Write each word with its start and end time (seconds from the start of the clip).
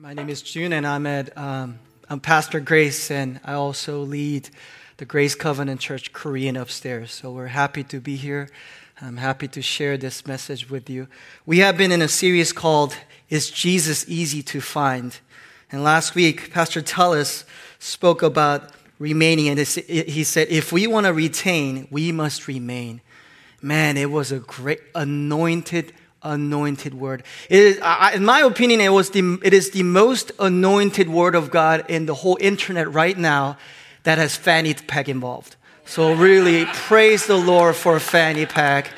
My 0.00 0.14
name 0.14 0.28
is 0.28 0.42
June, 0.42 0.72
and 0.72 0.86
I'm 0.86 1.08
at 1.08 1.36
um, 1.36 1.80
I'm 2.08 2.20
Pastor 2.20 2.60
Grace, 2.60 3.10
and 3.10 3.40
I 3.44 3.54
also 3.54 4.02
lead 4.02 4.48
the 4.98 5.04
Grace 5.04 5.34
Covenant 5.34 5.80
Church 5.80 6.12
Korean 6.12 6.56
upstairs. 6.56 7.10
So 7.10 7.32
we're 7.32 7.48
happy 7.48 7.82
to 7.84 7.98
be 7.98 8.14
here. 8.14 8.48
I'm 9.00 9.16
happy 9.16 9.48
to 9.48 9.60
share 9.60 9.96
this 9.96 10.24
message 10.24 10.70
with 10.70 10.88
you. 10.88 11.08
We 11.46 11.58
have 11.58 11.76
been 11.76 11.90
in 11.90 12.00
a 12.00 12.06
series 12.06 12.52
called 12.52 12.96
"Is 13.28 13.50
Jesus 13.50 14.04
Easy 14.06 14.40
to 14.44 14.60
Find?" 14.60 15.18
And 15.72 15.82
last 15.82 16.14
week, 16.14 16.52
Pastor 16.52 16.80
Tullis 16.80 17.44
spoke 17.80 18.22
about 18.22 18.70
remaining, 19.00 19.48
and 19.48 19.58
he 19.58 20.22
said, 20.22 20.46
"If 20.48 20.70
we 20.70 20.86
want 20.86 21.06
to 21.06 21.12
retain, 21.12 21.88
we 21.90 22.12
must 22.12 22.46
remain." 22.46 23.00
Man, 23.60 23.96
it 23.96 24.12
was 24.12 24.30
a 24.30 24.38
great 24.38 24.80
anointed 24.94 25.92
anointed 26.28 26.94
word. 26.94 27.22
I, 27.50 28.12
in 28.14 28.24
my 28.24 28.40
opinion, 28.40 28.80
it, 28.80 28.90
was 28.90 29.10
the, 29.10 29.38
it 29.42 29.52
is 29.52 29.70
the 29.70 29.82
most 29.82 30.30
anointed 30.38 31.08
word 31.08 31.34
of 31.34 31.50
God 31.50 31.84
in 31.88 32.06
the 32.06 32.14
whole 32.14 32.38
internet 32.40 32.92
right 32.92 33.16
now 33.16 33.56
that 34.04 34.18
has 34.18 34.36
fanny 34.36 34.74
pack 34.74 35.08
involved. 35.08 35.56
So 35.84 36.12
really, 36.12 36.66
praise 36.66 37.26
the 37.26 37.36
Lord 37.36 37.74
for 37.74 37.98
fanny 37.98 38.46
pack 38.46 38.90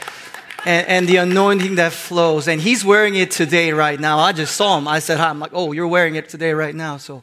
and, 0.67 0.87
and 0.89 1.09
the 1.09 1.17
anointing 1.17 1.77
that 1.77 1.93
flows. 1.93 2.49
And 2.49 2.61
he's 2.61 2.85
wearing 2.85 3.15
it 3.15 3.31
today, 3.31 3.73
right 3.73 3.99
now. 3.99 4.19
I 4.19 4.33
just 4.33 4.57
saw 4.57 4.77
him. 4.77 4.89
I 4.89 4.99
said 4.99 5.19
hi. 5.19 5.29
I'm 5.29 5.39
like, 5.39 5.53
oh, 5.55 5.73
you're 5.73 5.87
wearing 5.87 6.17
it 6.17 6.29
today, 6.29 6.53
right 6.53 6.75
now. 6.75 6.97
So 6.97 7.23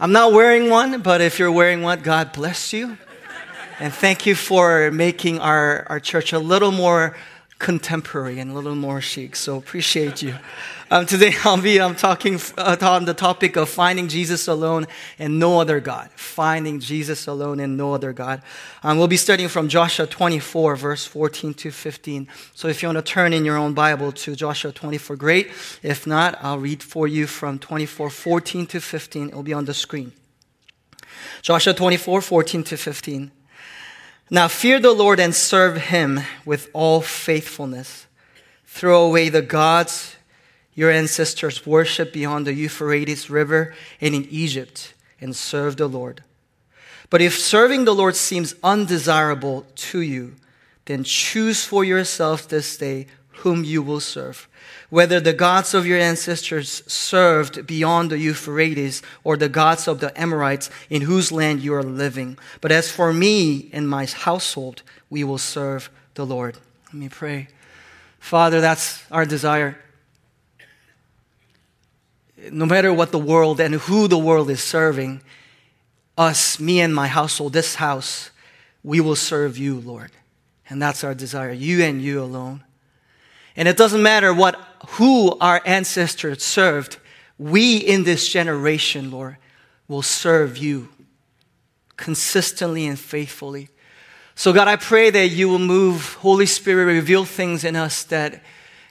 I'm 0.00 0.12
not 0.12 0.32
wearing 0.32 0.68
one, 0.68 1.00
but 1.00 1.20
if 1.20 1.38
you're 1.38 1.52
wearing 1.52 1.82
one, 1.82 2.00
God 2.00 2.32
bless 2.32 2.72
you. 2.72 2.98
And 3.80 3.92
thank 3.92 4.26
you 4.26 4.34
for 4.34 4.90
making 4.90 5.38
our, 5.38 5.86
our 5.88 6.00
church 6.00 6.32
a 6.32 6.38
little 6.38 6.72
more 6.72 7.16
contemporary 7.58 8.38
and 8.38 8.52
a 8.52 8.54
little 8.54 8.76
more 8.76 9.00
chic. 9.00 9.34
So 9.34 9.56
appreciate 9.56 10.22
you. 10.22 10.36
Um, 10.90 11.06
today 11.06 11.34
I'll 11.44 11.60
be 11.60 11.80
I'm 11.80 11.96
talking 11.96 12.38
uh, 12.56 12.76
on 12.80 13.04
the 13.04 13.14
topic 13.14 13.56
of 13.56 13.68
finding 13.68 14.08
Jesus 14.08 14.46
alone 14.46 14.86
and 15.18 15.38
no 15.38 15.60
other 15.60 15.80
God. 15.80 16.10
Finding 16.14 16.78
Jesus 16.78 17.26
alone 17.26 17.58
and 17.58 17.76
no 17.76 17.94
other 17.94 18.12
God. 18.12 18.42
Um, 18.82 18.98
we'll 18.98 19.08
be 19.08 19.16
studying 19.16 19.48
from 19.48 19.68
Joshua 19.68 20.06
24, 20.06 20.76
verse 20.76 21.04
14 21.04 21.54
to 21.54 21.70
15. 21.70 22.28
So 22.54 22.68
if 22.68 22.82
you 22.82 22.88
want 22.88 23.04
to 23.04 23.12
turn 23.12 23.32
in 23.32 23.44
your 23.44 23.56
own 23.56 23.74
Bible 23.74 24.12
to 24.12 24.36
Joshua 24.36 24.70
24, 24.70 25.16
great. 25.16 25.48
If 25.82 26.06
not, 26.06 26.38
I'll 26.42 26.58
read 26.58 26.82
for 26.82 27.08
you 27.08 27.26
from 27.26 27.58
24, 27.58 28.08
14 28.10 28.66
to 28.66 28.80
15. 28.80 29.28
It'll 29.28 29.42
be 29.42 29.52
on 29.52 29.64
the 29.64 29.74
screen. 29.74 30.12
Joshua 31.42 31.74
24, 31.74 32.20
14 32.20 32.62
to 32.64 32.76
15. 32.76 33.32
Now 34.30 34.48
fear 34.48 34.78
the 34.78 34.92
Lord 34.92 35.20
and 35.20 35.34
serve 35.34 35.76
him 35.76 36.20
with 36.44 36.68
all 36.72 37.00
faithfulness. 37.00 38.06
Throw 38.66 39.06
away 39.06 39.28
the 39.28 39.42
gods 39.42 40.16
your 40.74 40.92
ancestors 40.92 41.66
worshiped 41.66 42.12
beyond 42.12 42.46
the 42.46 42.54
Euphrates 42.54 43.28
River 43.28 43.74
and 44.00 44.14
in 44.14 44.28
Egypt 44.30 44.94
and 45.20 45.34
serve 45.34 45.76
the 45.76 45.88
Lord. 45.88 46.22
But 47.10 47.20
if 47.20 47.36
serving 47.36 47.84
the 47.84 47.94
Lord 47.94 48.14
seems 48.14 48.54
undesirable 48.62 49.66
to 49.74 50.00
you, 50.00 50.36
then 50.84 51.02
choose 51.02 51.64
for 51.64 51.84
yourself 51.84 52.46
this 52.46 52.76
day 52.76 53.08
whom 53.38 53.64
you 53.64 53.82
will 53.82 54.00
serve 54.00 54.48
whether 54.90 55.20
the 55.20 55.32
gods 55.32 55.74
of 55.74 55.86
your 55.86 55.98
ancestors 55.98 56.82
served 56.86 57.66
beyond 57.66 58.10
the 58.10 58.18
Euphrates 58.18 59.02
or 59.22 59.36
the 59.36 59.48
gods 59.48 59.86
of 59.86 60.00
the 60.00 60.18
Amorites 60.18 60.70
in 60.88 61.02
whose 61.02 61.30
land 61.30 61.60
you 61.60 61.74
are 61.74 61.82
living. 61.82 62.38
But 62.60 62.72
as 62.72 62.90
for 62.90 63.12
me 63.12 63.68
and 63.72 63.88
my 63.88 64.06
household, 64.06 64.82
we 65.10 65.24
will 65.24 65.38
serve 65.38 65.90
the 66.14 66.24
Lord. 66.24 66.56
Let 66.86 66.94
me 66.94 67.08
pray. 67.08 67.48
Father, 68.18 68.60
that's 68.60 69.04
our 69.10 69.26
desire. 69.26 69.78
No 72.50 72.64
matter 72.64 72.92
what 72.92 73.12
the 73.12 73.18
world 73.18 73.60
and 73.60 73.74
who 73.74 74.08
the 74.08 74.18
world 74.18 74.48
is 74.48 74.62
serving, 74.62 75.20
us, 76.16 76.58
me 76.58 76.80
and 76.80 76.94
my 76.94 77.08
household, 77.08 77.52
this 77.52 77.74
house, 77.74 78.30
we 78.82 79.00
will 79.00 79.16
serve 79.16 79.58
you, 79.58 79.80
Lord. 79.80 80.12
And 80.70 80.80
that's 80.80 81.04
our 81.04 81.14
desire, 81.14 81.52
you 81.52 81.82
and 81.82 82.00
you 82.00 82.22
alone. 82.22 82.64
And 83.58 83.66
it 83.66 83.76
doesn't 83.76 84.04
matter 84.04 84.32
what, 84.32 84.54
who 84.90 85.36
our 85.40 85.60
ancestors 85.66 86.44
served. 86.44 86.98
We 87.38 87.76
in 87.76 88.04
this 88.04 88.28
generation, 88.28 89.10
Lord, 89.10 89.36
will 89.88 90.02
serve 90.02 90.56
you 90.56 90.90
consistently 91.96 92.86
and 92.86 92.96
faithfully. 92.96 93.68
So 94.36 94.52
God, 94.52 94.68
I 94.68 94.76
pray 94.76 95.10
that 95.10 95.30
you 95.30 95.48
will 95.48 95.58
move, 95.58 96.14
Holy 96.20 96.46
Spirit, 96.46 96.84
reveal 96.84 97.24
things 97.24 97.64
in 97.64 97.74
us 97.74 98.04
that 98.04 98.44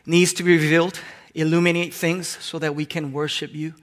needs 0.06 0.34
to 0.34 0.44
be 0.44 0.58
revealed, 0.58 1.00
illuminate 1.34 1.94
things 1.94 2.28
so 2.42 2.60
that 2.60 2.76
we 2.76 2.86
can 2.86 3.14
worship 3.14 3.56
you. 3.56 3.74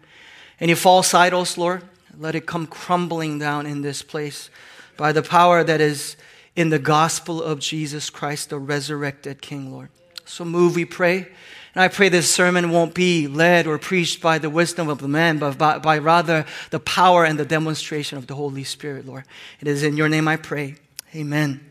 Any 0.60 0.74
false 0.74 1.14
idols, 1.14 1.56
Lord, 1.56 1.82
let 2.18 2.34
it 2.34 2.44
come 2.44 2.66
crumbling 2.66 3.38
down 3.38 3.64
in 3.64 3.80
this 3.80 4.02
place 4.02 4.50
by 4.98 5.12
the 5.12 5.22
power 5.22 5.64
that 5.64 5.80
is 5.80 6.18
in 6.54 6.68
the 6.68 6.78
gospel 6.78 7.42
of 7.42 7.58
Jesus 7.58 8.10
Christ, 8.10 8.50
the 8.50 8.58
resurrected 8.58 9.40
King, 9.40 9.72
Lord. 9.72 9.88
So 10.24 10.44
move, 10.44 10.76
we 10.76 10.84
pray. 10.84 11.28
And 11.74 11.82
I 11.82 11.88
pray 11.88 12.08
this 12.08 12.32
sermon 12.32 12.70
won't 12.70 12.94
be 12.94 13.26
led 13.26 13.66
or 13.66 13.78
preached 13.78 14.20
by 14.20 14.38
the 14.38 14.48
wisdom 14.48 14.88
of 14.88 14.98
the 14.98 15.08
man, 15.08 15.38
but 15.38 15.58
by, 15.58 15.78
by, 15.78 15.98
rather 15.98 16.46
the 16.70 16.78
power 16.78 17.24
and 17.24 17.38
the 17.38 17.44
demonstration 17.44 18.16
of 18.16 18.28
the 18.28 18.34
Holy 18.34 18.64
Spirit, 18.64 19.06
Lord. 19.06 19.24
It 19.60 19.66
is 19.66 19.82
in 19.82 19.96
your 19.96 20.08
name 20.08 20.28
I 20.28 20.36
pray. 20.36 20.76
Amen. 21.14 21.60
Amen. 21.60 21.70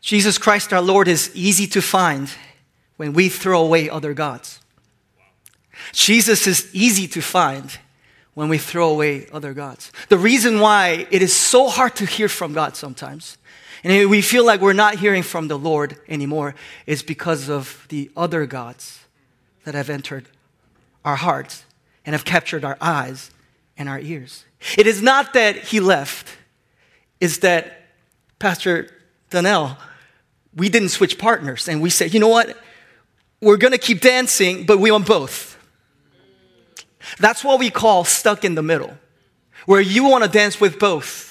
Jesus 0.00 0.38
Christ 0.38 0.72
our 0.72 0.80
Lord 0.80 1.08
is 1.08 1.30
easy 1.34 1.66
to 1.68 1.82
find 1.82 2.30
when 2.96 3.12
we 3.12 3.28
throw 3.28 3.62
away 3.62 3.90
other 3.90 4.14
gods. 4.14 4.60
Jesus 5.92 6.46
is 6.46 6.68
easy 6.72 7.08
to 7.08 7.20
find 7.20 7.78
when 8.34 8.48
we 8.48 8.58
throw 8.58 8.90
away 8.90 9.26
other 9.32 9.52
gods. 9.52 9.90
The 10.08 10.18
reason 10.18 10.60
why 10.60 11.06
it 11.10 11.22
is 11.22 11.34
so 11.34 11.68
hard 11.68 11.96
to 11.96 12.06
hear 12.06 12.28
from 12.28 12.52
God 12.52 12.76
sometimes 12.76 13.36
and 13.82 14.10
we 14.10 14.22
feel 14.22 14.44
like 14.44 14.60
we're 14.60 14.72
not 14.72 14.96
hearing 14.96 15.22
from 15.22 15.48
the 15.48 15.58
Lord 15.58 15.96
anymore, 16.08 16.54
it's 16.86 17.02
because 17.02 17.48
of 17.48 17.86
the 17.88 18.10
other 18.16 18.46
gods 18.46 19.00
that 19.64 19.74
have 19.74 19.88
entered 19.88 20.28
our 21.04 21.16
hearts 21.16 21.64
and 22.04 22.14
have 22.14 22.24
captured 22.24 22.64
our 22.64 22.76
eyes 22.80 23.30
and 23.76 23.88
our 23.88 23.98
ears. 23.98 24.44
It 24.76 24.86
is 24.86 25.00
not 25.00 25.32
that 25.34 25.56
he 25.56 25.80
left, 25.80 26.36
it's 27.20 27.38
that 27.38 27.82
Pastor 28.38 28.90
Donnell, 29.30 29.76
we 30.54 30.68
didn't 30.68 30.88
switch 30.90 31.18
partners 31.18 31.68
and 31.68 31.80
we 31.80 31.90
said, 31.90 32.12
you 32.12 32.20
know 32.20 32.28
what? 32.28 32.56
We're 33.40 33.56
going 33.56 33.72
to 33.72 33.78
keep 33.78 34.00
dancing, 34.00 34.66
but 34.66 34.78
we 34.78 34.90
want 34.90 35.06
both. 35.06 35.56
That's 37.18 37.42
what 37.42 37.58
we 37.58 37.70
call 37.70 38.04
stuck 38.04 38.44
in 38.44 38.54
the 38.54 38.62
middle, 38.62 38.96
where 39.66 39.80
you 39.80 40.04
want 40.04 40.24
to 40.24 40.30
dance 40.30 40.60
with 40.60 40.78
both 40.78 41.29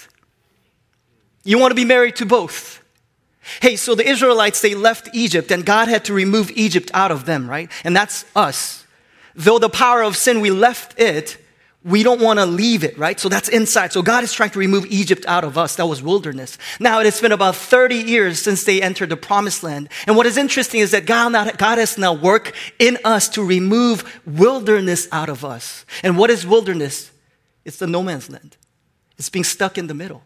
you 1.44 1.58
want 1.58 1.70
to 1.70 1.76
be 1.76 1.84
married 1.84 2.16
to 2.16 2.26
both. 2.26 2.82
Hey, 3.60 3.76
so 3.76 3.94
the 3.94 4.08
Israelites, 4.08 4.60
they 4.60 4.74
left 4.74 5.08
Egypt 5.12 5.50
and 5.50 5.64
God 5.64 5.88
had 5.88 6.04
to 6.06 6.14
remove 6.14 6.50
Egypt 6.52 6.90
out 6.94 7.10
of 7.10 7.24
them, 7.24 7.48
right? 7.48 7.70
And 7.84 7.96
that's 7.96 8.24
us. 8.36 8.86
Though 9.34 9.58
the 9.58 9.70
power 9.70 10.02
of 10.02 10.16
sin, 10.16 10.40
we 10.40 10.50
left 10.50 11.00
it, 11.00 11.38
we 11.82 12.02
don't 12.02 12.20
want 12.20 12.38
to 12.38 12.44
leave 12.44 12.84
it, 12.84 12.98
right? 12.98 13.18
So 13.18 13.30
that's 13.30 13.48
inside. 13.48 13.92
So 13.92 14.02
God 14.02 14.22
is 14.22 14.34
trying 14.34 14.50
to 14.50 14.58
remove 14.58 14.84
Egypt 14.86 15.24
out 15.26 15.44
of 15.44 15.56
us. 15.56 15.76
That 15.76 15.86
was 15.86 16.02
wilderness. 16.02 16.58
Now 16.78 17.00
it's 17.00 17.22
been 17.22 17.32
about 17.32 17.56
30 17.56 17.96
years 17.96 18.38
since 18.38 18.64
they 18.64 18.82
entered 18.82 19.08
the 19.08 19.16
promised 19.16 19.62
land. 19.62 19.88
And 20.06 20.14
what 20.14 20.26
is 20.26 20.36
interesting 20.36 20.80
is 20.80 20.90
that 20.90 21.06
God, 21.06 21.32
now, 21.32 21.50
God 21.52 21.78
has 21.78 21.96
now 21.96 22.12
worked 22.12 22.52
in 22.78 22.98
us 23.02 23.30
to 23.30 23.42
remove 23.42 24.20
wilderness 24.26 25.08
out 25.10 25.30
of 25.30 25.42
us. 25.42 25.86
And 26.02 26.18
what 26.18 26.28
is 26.28 26.46
wilderness? 26.46 27.10
It's 27.64 27.78
the 27.78 27.86
no 27.86 28.02
man's 28.02 28.28
land. 28.28 28.58
It's 29.16 29.30
being 29.30 29.44
stuck 29.44 29.78
in 29.78 29.86
the 29.86 29.94
middle. 29.94 30.22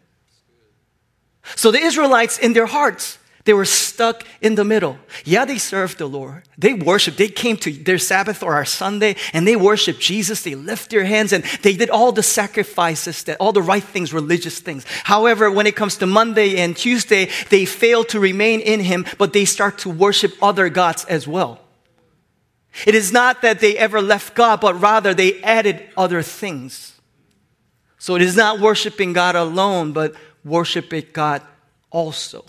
So 1.56 1.70
the 1.70 1.78
Israelites, 1.78 2.38
in 2.38 2.52
their 2.52 2.66
hearts, 2.66 3.18
they 3.44 3.52
were 3.52 3.66
stuck 3.66 4.24
in 4.40 4.54
the 4.54 4.64
middle. 4.64 4.98
Yeah, 5.24 5.44
they 5.44 5.58
served 5.58 5.98
the 5.98 6.06
Lord. 6.06 6.44
They 6.56 6.72
worshiped. 6.72 7.18
They 7.18 7.28
came 7.28 7.58
to 7.58 7.70
their 7.70 7.98
Sabbath 7.98 8.42
or 8.42 8.54
our 8.54 8.64
Sunday 8.64 9.16
and 9.34 9.46
they 9.46 9.54
worshiped 9.54 10.00
Jesus. 10.00 10.42
They 10.42 10.54
lifted 10.54 10.90
their 10.90 11.04
hands 11.04 11.32
and 11.32 11.44
they 11.62 11.76
did 11.76 11.90
all 11.90 12.10
the 12.10 12.22
sacrifices, 12.22 13.22
that 13.24 13.36
all 13.40 13.52
the 13.52 13.60
right 13.60 13.84
things, 13.84 14.14
religious 14.14 14.60
things. 14.60 14.86
However, 15.04 15.50
when 15.50 15.66
it 15.66 15.76
comes 15.76 15.98
to 15.98 16.06
Monday 16.06 16.56
and 16.56 16.74
Tuesday, 16.74 17.28
they 17.50 17.66
fail 17.66 18.02
to 18.04 18.18
remain 18.18 18.60
in 18.60 18.80
Him, 18.80 19.04
but 19.18 19.34
they 19.34 19.44
start 19.44 19.78
to 19.80 19.90
worship 19.90 20.32
other 20.42 20.70
gods 20.70 21.04
as 21.04 21.28
well. 21.28 21.60
It 22.86 22.94
is 22.94 23.12
not 23.12 23.42
that 23.42 23.60
they 23.60 23.76
ever 23.76 24.00
left 24.00 24.34
God, 24.34 24.60
but 24.60 24.80
rather 24.80 25.12
they 25.12 25.42
added 25.42 25.86
other 25.98 26.22
things. 26.22 26.98
So 27.98 28.16
it 28.16 28.22
is 28.22 28.36
not 28.36 28.58
worshiping 28.58 29.12
God 29.12 29.36
alone, 29.36 29.92
but 29.92 30.14
worshiping 30.44 31.06
God 31.12 31.42
also. 31.90 32.44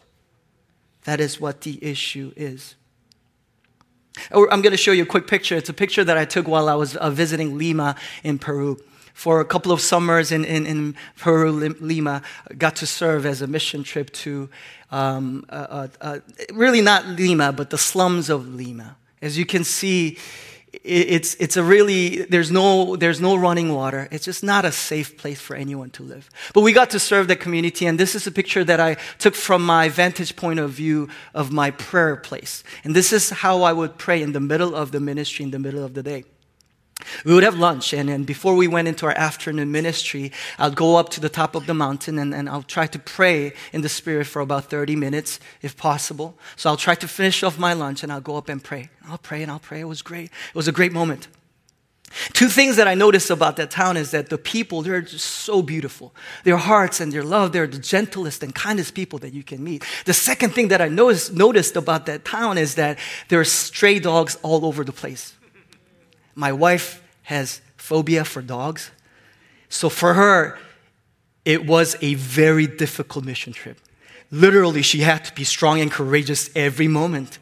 That 1.06 1.20
is 1.20 1.40
what 1.40 1.62
the 1.62 1.84
issue 1.84 2.34
is. 2.36 2.76
Oh, 4.32 4.48
I'm 4.50 4.62
going 4.62 4.72
to 4.72 4.78
show 4.78 4.92
you 4.92 5.04
a 5.04 5.08
quick 5.08 5.28
picture. 5.28 5.56
It's 5.56 5.70
a 5.70 5.74
picture 5.74 6.04
that 6.04 6.18
I 6.18 6.26
took 6.26 6.48
while 6.48 6.70
I 6.70 6.76
was 6.76 6.96
uh, 6.96 7.10
visiting 7.10 7.58
Lima 7.58 7.96
in 8.24 8.40
Peru. 8.40 8.78
For 9.14 9.40
a 9.40 9.46
couple 9.46 9.72
of 9.72 9.80
summers 9.80 10.32
in, 10.34 10.44
in, 10.44 10.66
in 10.66 10.96
Peru, 11.18 11.52
Lima, 11.80 12.22
got 12.58 12.76
to 12.78 12.86
serve 12.86 13.26
as 13.26 13.42
a 13.42 13.48
mission 13.48 13.82
trip 13.84 14.12
to 14.12 14.50
um, 14.92 15.46
uh, 15.50 15.54
uh, 15.54 15.88
uh, 16.02 16.20
really 16.54 16.82
not 16.82 17.06
Lima, 17.08 17.54
but 17.54 17.70
the 17.70 17.78
slums 17.78 18.30
of 18.30 18.54
Lima. 18.54 18.98
As 19.22 19.38
you 19.38 19.46
can 19.46 19.64
see, 19.64 20.18
it's, 20.84 21.36
it's 21.36 21.58
a 21.58 21.64
really, 21.64 22.26
there's 22.26 22.52
no, 22.52 22.96
there's 22.96 23.22
no 23.22 23.36
running 23.36 23.74
water. 23.74 24.08
It's 24.12 24.26
just 24.26 24.44
not 24.44 24.66
a 24.66 24.72
safe 24.72 25.18
place 25.18 25.40
for 25.40 25.56
anyone 25.56 25.90
to 25.92 26.04
live. 26.04 26.30
But 26.54 26.62
we 26.62 26.74
got 26.74 26.90
to 26.92 27.00
serve 27.00 27.28
the 27.28 27.36
community, 27.36 27.86
and 27.86 28.00
this 28.00 28.16
is 28.16 28.28
a 28.28 28.32
picture 28.32 28.64
that 28.64 28.80
I 28.80 28.98
took 29.20 29.36
from 29.36 29.66
my 29.66 29.90
vantage 29.90 30.36
point 30.36 30.60
of 30.60 30.72
view 30.72 31.10
of 31.34 31.52
my 31.52 31.72
prayer 31.72 32.16
place. 32.16 32.64
And 32.84 32.96
this 32.96 33.14
is 33.14 33.30
how 33.30 33.64
I 33.64 33.74
would 33.74 33.98
pray 33.98 34.22
in 34.22 34.34
the 34.34 34.40
middle 34.40 34.76
of 34.76 34.92
the 34.92 35.00
ministry, 35.00 35.46
in 35.46 35.52
the 35.52 35.60
middle 35.60 35.84
of 35.84 35.94
the 35.94 36.04
day. 36.04 36.24
We 37.24 37.34
would 37.34 37.44
have 37.44 37.58
lunch, 37.58 37.94
and, 37.94 38.10
and 38.10 38.26
before 38.26 38.56
we 38.56 38.68
went 38.68 38.88
into 38.88 39.06
our 39.06 39.18
afternoon 39.18 39.72
ministry, 39.72 40.32
i'd 40.60 40.76
go 40.76 40.96
up 40.96 41.10
to 41.10 41.20
the 41.20 41.30
top 41.30 41.56
of 41.56 41.66
the 41.66 41.74
mountain 41.74 42.20
and, 42.20 42.34
and 42.34 42.50
I'll 42.50 42.64
try 42.64 42.88
to 42.88 43.00
pray 43.00 43.54
in 43.74 43.82
the 43.82 43.90
Spirit 43.90 44.28
for 44.28 44.42
about 44.42 44.66
30 44.66 44.96
minutes, 44.96 45.40
if 45.62 45.78
possible. 45.78 46.38
So 46.56 46.70
I'll 46.70 46.78
try 46.78 46.96
to 46.96 47.08
finish 47.08 47.44
off 47.44 47.58
my 47.58 47.74
lunch 47.74 48.04
and 48.04 48.12
I'll 48.12 48.22
go 48.22 48.38
up 48.38 48.50
and 48.50 48.64
pray. 48.64 48.90
I'll 49.08 49.18
pray 49.18 49.42
and 49.42 49.52
I'll 49.52 49.60
pray. 49.60 49.82
It 49.82 49.86
was 49.86 50.02
great. 50.02 50.26
It 50.26 50.56
was 50.56 50.68
a 50.68 50.72
great 50.72 50.92
moment. 50.92 51.28
Two 52.34 52.48
things 52.48 52.78
that 52.78 52.88
I 52.88 52.96
noticed 52.96 53.30
about 53.30 53.58
that 53.58 53.72
town 53.72 53.98
is 53.98 54.12
that 54.12 54.30
the 54.30 54.38
people, 54.38 54.82
they're 54.82 55.02
just 55.02 55.26
so 55.26 55.62
beautiful. 55.62 56.14
Their 56.44 56.58
hearts 56.58 57.02
and 57.02 57.12
their 57.12 57.24
love, 57.24 57.52
they're 57.52 57.68
the 57.68 57.80
gentlest 57.80 58.42
and 58.42 58.56
kindest 58.56 58.94
people 58.94 59.20
that 59.20 59.34
you 59.34 59.44
can 59.44 59.64
meet. 59.64 59.84
The 60.06 60.14
second 60.14 60.52
thing 60.52 60.70
that 60.70 60.82
I 60.82 60.88
noticed, 60.88 61.34
noticed 61.34 61.76
about 61.76 62.06
that 62.06 62.24
town 62.24 62.58
is 62.58 62.76
that 62.76 63.00
there 63.28 63.40
are 63.40 63.46
stray 63.46 64.00
dogs 64.00 64.38
all 64.44 64.66
over 64.66 64.84
the 64.84 64.94
place. 64.94 65.34
My 66.36 66.52
wife 66.52 67.02
has 67.24 67.62
phobia 67.78 68.26
for 68.26 68.42
dogs. 68.42 68.92
So 69.70 69.90
for 69.90 70.14
her, 70.14 70.58
it 71.44 71.66
was 71.66 71.96
a 72.02 72.16
very 72.16 72.68
difficult 72.68 73.26
mission 73.26 73.54
trip. 73.54 73.80
Literally, 74.32 74.82
she 74.82 75.00
had 75.00 75.24
to 75.26 75.34
be 75.34 75.44
strong 75.44 75.80
and 75.80 75.92
courageous 75.92 76.50
every 76.56 76.88
moment. 76.88 77.40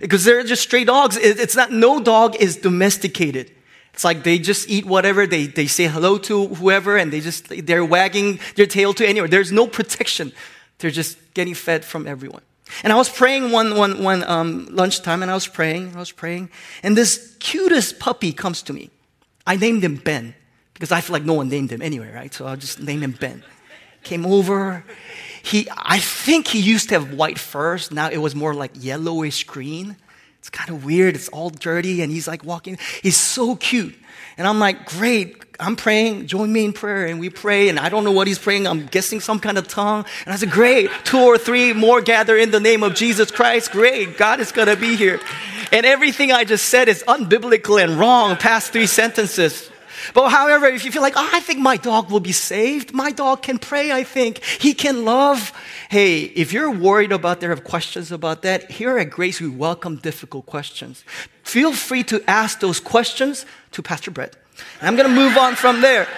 Because 0.00 0.24
they're 0.24 0.42
just 0.42 0.62
stray 0.62 0.84
dogs. 0.84 1.16
It's 1.16 1.56
not, 1.56 1.72
no 1.72 2.00
dog 2.00 2.36
is 2.36 2.56
domesticated. 2.56 3.50
It's 3.92 4.04
like 4.04 4.24
they 4.24 4.38
just 4.38 4.68
eat 4.68 4.84
whatever, 4.84 5.26
they, 5.26 5.46
they 5.46 5.68
say 5.68 5.86
hello 5.86 6.18
to 6.18 6.48
whoever, 6.48 6.96
and 6.96 7.12
they 7.12 7.20
just, 7.20 7.48
they're 7.64 7.84
wagging 7.84 8.40
their 8.56 8.66
tail 8.66 8.92
to 8.94 9.06
anyone. 9.06 9.30
There's 9.30 9.52
no 9.52 9.68
protection. 9.68 10.32
They're 10.78 10.90
just 10.90 11.16
getting 11.34 11.54
fed 11.54 11.84
from 11.84 12.08
everyone. 12.08 12.42
And 12.82 12.92
I 12.92 12.96
was 12.96 13.08
praying 13.08 13.50
one, 13.50 13.76
one, 13.76 14.02
one 14.02 14.24
um, 14.24 14.66
lunchtime, 14.70 15.22
and 15.22 15.30
I 15.30 15.34
was 15.34 15.46
praying, 15.46 15.94
I 15.94 15.98
was 15.98 16.12
praying, 16.12 16.50
and 16.82 16.96
this 16.96 17.36
cutest 17.38 17.98
puppy 17.98 18.32
comes 18.32 18.62
to 18.62 18.72
me. 18.72 18.90
I 19.46 19.56
named 19.56 19.84
him 19.84 19.96
Ben 19.96 20.34
because 20.72 20.90
I 20.90 21.00
feel 21.00 21.12
like 21.12 21.24
no 21.24 21.34
one 21.34 21.48
named 21.48 21.70
him 21.70 21.82
anyway, 21.82 22.10
right? 22.12 22.32
So 22.32 22.46
I'll 22.46 22.56
just 22.56 22.80
name 22.80 23.02
him 23.02 23.12
Ben. 23.12 23.42
Came 24.02 24.26
over. 24.26 24.84
He, 25.42 25.68
I 25.76 25.98
think 25.98 26.48
he 26.48 26.60
used 26.60 26.88
to 26.88 26.98
have 26.98 27.14
white 27.14 27.38
furs. 27.38 27.90
Now 27.90 28.10
it 28.10 28.18
was 28.18 28.34
more 28.34 28.54
like 28.54 28.72
yellowish 28.74 29.44
green. 29.44 29.96
It's 30.38 30.50
kind 30.50 30.70
of 30.70 30.84
weird. 30.84 31.14
It's 31.14 31.28
all 31.28 31.50
dirty, 31.50 32.02
and 32.02 32.10
he's 32.10 32.28
like 32.28 32.44
walking. 32.44 32.78
He's 33.02 33.16
so 33.16 33.56
cute. 33.56 33.94
And 34.36 34.46
I'm 34.46 34.58
like, 34.58 34.86
great, 34.86 35.42
I'm 35.60 35.76
praying, 35.76 36.26
join 36.26 36.52
me 36.52 36.64
in 36.64 36.72
prayer. 36.72 37.06
And 37.06 37.20
we 37.20 37.30
pray, 37.30 37.68
and 37.68 37.78
I 37.78 37.88
don't 37.88 38.04
know 38.04 38.12
what 38.12 38.26
he's 38.26 38.38
praying. 38.38 38.66
I'm 38.66 38.86
guessing 38.86 39.20
some 39.20 39.38
kind 39.38 39.58
of 39.58 39.68
tongue. 39.68 40.04
And 40.24 40.32
I 40.34 40.36
said, 40.36 40.50
great, 40.50 40.90
two 41.04 41.20
or 41.20 41.38
three 41.38 41.72
more 41.72 42.00
gather 42.00 42.36
in 42.36 42.50
the 42.50 42.60
name 42.60 42.82
of 42.82 42.94
Jesus 42.94 43.30
Christ. 43.30 43.70
Great, 43.70 44.18
God 44.18 44.40
is 44.40 44.52
going 44.52 44.68
to 44.68 44.76
be 44.76 44.96
here. 44.96 45.20
And 45.72 45.86
everything 45.86 46.32
I 46.32 46.44
just 46.44 46.68
said 46.68 46.88
is 46.88 47.04
unbiblical 47.06 47.82
and 47.82 47.98
wrong, 47.98 48.36
past 48.36 48.72
three 48.72 48.86
sentences. 48.86 49.70
But 50.12 50.30
however, 50.30 50.66
if 50.66 50.84
you 50.84 50.92
feel 50.92 51.02
like, 51.02 51.14
oh, 51.16 51.30
I 51.32 51.40
think 51.40 51.60
my 51.60 51.76
dog 51.76 52.10
will 52.10 52.20
be 52.20 52.32
saved, 52.32 52.92
my 52.92 53.10
dog 53.10 53.42
can 53.42 53.58
pray, 53.58 53.92
I 53.92 54.04
think. 54.04 54.42
He 54.44 54.74
can 54.74 55.04
love. 55.04 55.52
Hey, 55.88 56.22
if 56.22 56.52
you're 56.52 56.70
worried 56.70 57.12
about 57.12 57.40
there, 57.40 57.50
have 57.50 57.64
questions 57.64 58.12
about 58.12 58.42
that, 58.42 58.70
here 58.70 58.98
at 58.98 59.10
Grace, 59.10 59.40
we 59.40 59.48
welcome 59.48 59.96
difficult 59.96 60.46
questions. 60.46 61.04
Feel 61.42 61.72
free 61.72 62.02
to 62.04 62.22
ask 62.28 62.60
those 62.60 62.80
questions 62.80 63.46
to 63.72 63.82
Pastor 63.82 64.10
Brett. 64.10 64.36
And 64.80 64.88
I'm 64.88 64.96
going 64.96 65.08
to 65.08 65.14
move 65.14 65.36
on 65.36 65.56
from 65.56 65.80
there. 65.80 66.08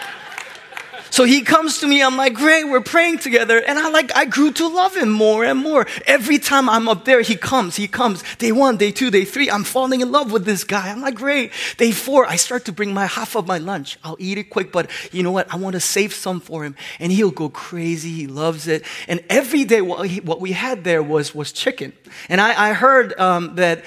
So 1.16 1.24
he 1.24 1.40
comes 1.40 1.78
to 1.78 1.86
me, 1.86 2.02
I'm 2.02 2.18
like, 2.18 2.34
great, 2.34 2.64
we're 2.64 2.82
praying 2.82 3.20
together. 3.20 3.58
And 3.58 3.78
I 3.78 3.88
like, 3.88 4.14
I 4.14 4.26
grew 4.26 4.52
to 4.52 4.68
love 4.68 4.94
him 4.94 5.08
more 5.08 5.46
and 5.46 5.58
more. 5.58 5.86
Every 6.04 6.38
time 6.38 6.68
I'm 6.68 6.90
up 6.90 7.06
there, 7.06 7.22
he 7.22 7.36
comes, 7.36 7.74
he 7.74 7.88
comes. 7.88 8.22
Day 8.36 8.52
one, 8.52 8.76
day 8.76 8.92
two, 8.92 9.10
day 9.10 9.24
three, 9.24 9.50
I'm 9.50 9.64
falling 9.64 10.02
in 10.02 10.12
love 10.12 10.30
with 10.30 10.44
this 10.44 10.62
guy. 10.62 10.90
I'm 10.90 11.00
like, 11.00 11.14
great. 11.14 11.52
Day 11.78 11.90
four, 11.90 12.26
I 12.26 12.36
start 12.36 12.66
to 12.66 12.72
bring 12.72 12.92
my 12.92 13.06
half 13.06 13.34
of 13.34 13.46
my 13.46 13.56
lunch. 13.56 13.98
I'll 14.04 14.18
eat 14.18 14.36
it 14.36 14.50
quick, 14.50 14.72
but 14.72 14.90
you 15.10 15.22
know 15.22 15.32
what? 15.32 15.50
I 15.50 15.56
want 15.56 15.72
to 15.72 15.80
save 15.80 16.12
some 16.12 16.38
for 16.38 16.64
him. 16.64 16.76
And 17.00 17.10
he'll 17.10 17.30
go 17.30 17.48
crazy. 17.48 18.10
He 18.10 18.26
loves 18.26 18.68
it. 18.68 18.84
And 19.08 19.24
every 19.30 19.64
day, 19.64 19.80
what, 19.80 20.06
he, 20.06 20.20
what 20.20 20.42
we 20.42 20.52
had 20.52 20.84
there 20.84 21.02
was, 21.02 21.34
was 21.34 21.50
chicken. 21.50 21.94
And 22.28 22.42
I, 22.42 22.72
I 22.72 22.72
heard 22.74 23.18
um, 23.18 23.54
that 23.54 23.86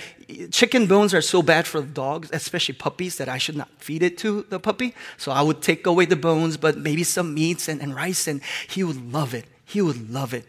chicken 0.52 0.88
bones 0.88 1.14
are 1.14 1.22
so 1.22 1.42
bad 1.42 1.68
for 1.68 1.82
dogs, 1.82 2.30
especially 2.32 2.76
puppies, 2.76 3.18
that 3.18 3.30
I 3.30 3.38
should 3.38 3.56
not 3.56 3.70
feed 3.78 4.04
it 4.04 4.18
to 4.20 4.46
the 4.50 4.60
puppy. 4.60 4.94
So 5.18 5.32
I 5.32 5.42
would 5.42 5.62
take 5.62 5.86
away 5.86 6.06
the 6.06 6.16
bones, 6.16 6.58
but 6.58 6.78
maybe 6.78 7.04
some 7.04 7.34
meats 7.34 7.68
and, 7.68 7.82
and 7.82 7.96
rice, 7.96 8.28
and 8.28 8.42
he 8.68 8.84
would 8.84 9.12
love 9.12 9.34
it. 9.34 9.46
He 9.66 9.82
would 9.82 10.12
love 10.12 10.34
it. 10.34 10.46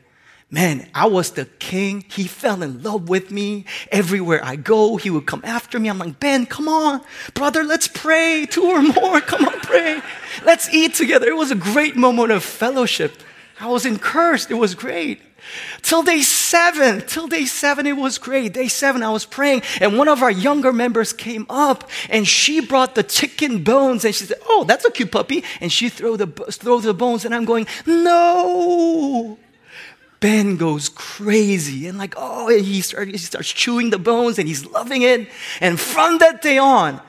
Man, 0.53 0.91
I 0.94 1.06
was 1.06 1.31
the 1.31 1.44
king. 1.44 2.05
He 2.11 2.25
fell 2.25 2.62
in 2.62 2.82
love 2.82 3.09
with 3.09 3.31
me. 3.31 3.67
Everywhere 3.93 4.44
I 4.44 4.56
go, 4.56 4.97
he 4.97 5.09
would 5.09 5.27
come 5.27 5.43
after 5.44 5.79
me. 5.79 5.88
I'm 5.88 5.99
like, 5.99 6.19
Ben, 6.19 6.44
come 6.44 6.69
on, 6.69 7.03
brother, 7.35 7.62
let's 7.62 7.87
pray. 7.87 8.47
Two 8.50 8.65
or 8.65 8.83
more, 8.83 9.21
come 9.21 9.47
on, 9.47 9.61
pray. 9.61 10.03
Let's 10.44 10.69
eat 10.75 10.94
together. 10.94 11.29
It 11.29 11.37
was 11.37 11.53
a 11.53 11.56
great 11.56 11.97
moment 11.97 12.33
of 12.33 12.43
fellowship. 12.43 13.12
I 13.61 13.69
was 13.69 13.87
encouraged. 13.87 14.50
It 14.50 14.55
was 14.55 14.75
great. 14.75 15.21
Till 15.83 16.03
day 16.03 16.23
seven, 16.23 17.03
till 17.07 17.27
day 17.27 17.45
seven, 17.45 17.87
it 17.87 17.97
was 17.97 18.19
great. 18.19 18.53
Day 18.53 18.69
seven, 18.69 19.03
I 19.03 19.11
was 19.11 19.25
praying, 19.25 19.63
and 19.81 19.97
one 19.97 20.09
of 20.09 20.23
our 20.23 20.31
younger 20.31 20.73
members 20.73 21.13
came 21.13 21.47
up 21.49 21.89
and 22.09 22.27
she 22.27 22.61
brought 22.61 22.95
the 22.95 23.03
chicken 23.03 23.63
bones 23.63 24.05
and 24.05 24.15
she 24.15 24.25
said, 24.25 24.39
Oh, 24.47 24.65
that's 24.65 24.85
a 24.85 24.91
cute 24.91 25.11
puppy. 25.11 25.45
And 25.61 25.73
she 25.73 25.89
threw 25.89 26.17
the, 26.17 26.27
throw 26.27 26.81
the 26.81 26.95
bones, 26.95 27.25
and 27.25 27.35
I'm 27.35 27.45
going, 27.45 27.67
No. 27.87 29.39
Ben 30.21 30.59
goes 30.59 30.91
crazy 30.91 31.87
and 31.87 31.97
like, 31.97 32.13
oh, 32.15 32.49
he, 32.49 32.83
start, 32.83 33.09
he 33.09 33.17
starts 33.17 33.51
chewing 33.51 33.89
the 33.89 33.99
bones 33.99 34.39
and 34.39 34.47
he's 34.47 34.67
loving 34.67 35.01
it. 35.01 35.27
And 35.63 35.81
from 35.81 36.19
that 36.19 36.43
day 36.43 36.59
on, 36.59 37.01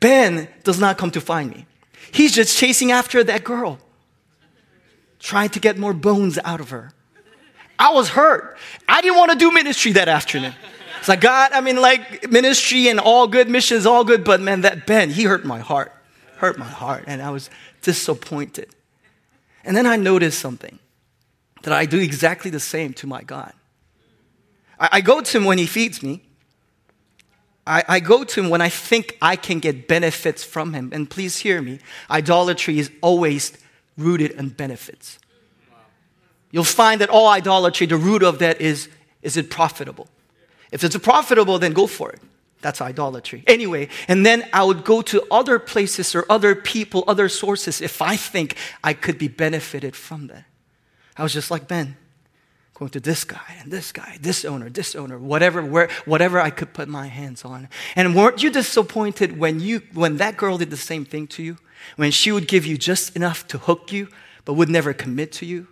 Ben 0.00 0.48
does 0.64 0.80
not 0.80 0.98
come 0.98 1.12
to 1.12 1.20
find 1.20 1.48
me. 1.48 1.66
He's 2.10 2.34
just 2.34 2.58
chasing 2.58 2.90
after 2.90 3.22
that 3.22 3.44
girl, 3.44 3.78
trying 5.20 5.50
to 5.50 5.60
get 5.60 5.78
more 5.78 5.92
bones 5.92 6.40
out 6.44 6.60
of 6.60 6.70
her. 6.70 6.92
I 7.78 7.92
was 7.92 8.08
hurt. 8.08 8.56
I 8.88 9.00
didn't 9.00 9.18
want 9.18 9.32
to 9.32 9.38
do 9.38 9.52
ministry 9.52 9.92
that 9.92 10.08
afternoon. 10.08 10.54
It's 10.98 11.08
like, 11.08 11.20
God, 11.20 11.52
I 11.52 11.60
mean, 11.60 11.80
like 11.80 12.30
ministry 12.30 12.88
and 12.88 12.98
all 12.98 13.26
good 13.28 13.48
missions, 13.48 13.86
all 13.86 14.04
good, 14.04 14.24
but 14.24 14.40
man, 14.40 14.62
that 14.62 14.86
Ben, 14.86 15.10
he 15.10 15.24
hurt 15.24 15.44
my 15.44 15.60
heart. 15.60 15.92
Hurt 16.36 16.58
my 16.58 16.66
heart. 16.66 17.04
And 17.06 17.22
I 17.22 17.30
was 17.30 17.50
disappointed. 17.82 18.68
And 19.64 19.76
then 19.76 19.86
I 19.86 19.96
noticed 19.96 20.38
something 20.38 20.78
that 21.62 21.72
I 21.72 21.86
do 21.86 22.00
exactly 22.00 22.50
the 22.50 22.60
same 22.60 22.92
to 22.94 23.06
my 23.06 23.22
God. 23.22 23.52
I, 24.78 24.88
I 24.92 25.00
go 25.00 25.20
to 25.20 25.38
him 25.38 25.44
when 25.44 25.58
he 25.58 25.66
feeds 25.66 26.02
me. 26.02 26.22
I, 27.66 27.82
I 27.88 28.00
go 28.00 28.22
to 28.22 28.40
him 28.40 28.48
when 28.48 28.60
I 28.60 28.68
think 28.68 29.18
I 29.20 29.36
can 29.36 29.58
get 29.58 29.88
benefits 29.88 30.44
from 30.44 30.72
him. 30.72 30.90
And 30.92 31.10
please 31.10 31.38
hear 31.38 31.60
me 31.60 31.80
idolatry 32.10 32.78
is 32.78 32.90
always 33.00 33.52
rooted 33.96 34.32
in 34.32 34.50
benefits. 34.50 35.18
You'll 36.50 36.64
find 36.64 37.00
that 37.00 37.10
all 37.10 37.28
idolatry, 37.28 37.86
the 37.86 37.96
root 37.96 38.22
of 38.22 38.38
that 38.38 38.60
is 38.60 38.88
is 39.22 39.36
it 39.36 39.50
profitable? 39.50 40.08
If 40.70 40.84
it's 40.84 40.96
profitable, 40.98 41.58
then 41.58 41.72
go 41.72 41.86
for 41.86 42.10
it. 42.12 42.20
That's 42.60 42.80
idolatry. 42.80 43.44
Anyway, 43.46 43.88
and 44.08 44.24
then 44.24 44.48
I 44.52 44.64
would 44.64 44.84
go 44.84 45.02
to 45.02 45.24
other 45.30 45.58
places 45.58 46.14
or 46.14 46.24
other 46.30 46.54
people, 46.54 47.04
other 47.06 47.28
sources 47.28 47.80
if 47.80 48.00
I 48.00 48.16
think 48.16 48.56
I 48.82 48.92
could 48.92 49.18
be 49.18 49.28
benefited 49.28 49.94
from 49.94 50.28
that. 50.28 50.44
I 51.16 51.22
was 51.22 51.32
just 51.32 51.50
like 51.50 51.68
Ben, 51.68 51.96
going 52.74 52.90
to 52.90 53.00
this 53.00 53.24
guy 53.24 53.56
and 53.60 53.70
this 53.70 53.92
guy, 53.92 54.18
this 54.20 54.44
owner, 54.44 54.68
this 54.68 54.94
owner, 54.94 55.18
whatever, 55.18 55.62
where, 55.64 55.88
whatever 56.04 56.40
I 56.40 56.50
could 56.50 56.72
put 56.72 56.88
my 56.88 57.06
hands 57.06 57.44
on. 57.44 57.68
And 57.94 58.14
weren't 58.14 58.42
you 58.42 58.50
disappointed 58.50 59.38
when 59.38 59.60
you 59.60 59.82
when 59.92 60.18
that 60.18 60.36
girl 60.36 60.58
did 60.58 60.70
the 60.70 60.76
same 60.76 61.04
thing 61.04 61.26
to 61.28 61.42
you? 61.42 61.58
When 61.96 62.10
she 62.10 62.32
would 62.32 62.48
give 62.48 62.66
you 62.66 62.76
just 62.76 63.16
enough 63.16 63.46
to 63.48 63.58
hook 63.58 63.92
you, 63.92 64.08
but 64.44 64.54
would 64.54 64.68
never 64.68 64.92
commit 64.92 65.32
to 65.32 65.46
you? 65.46 65.68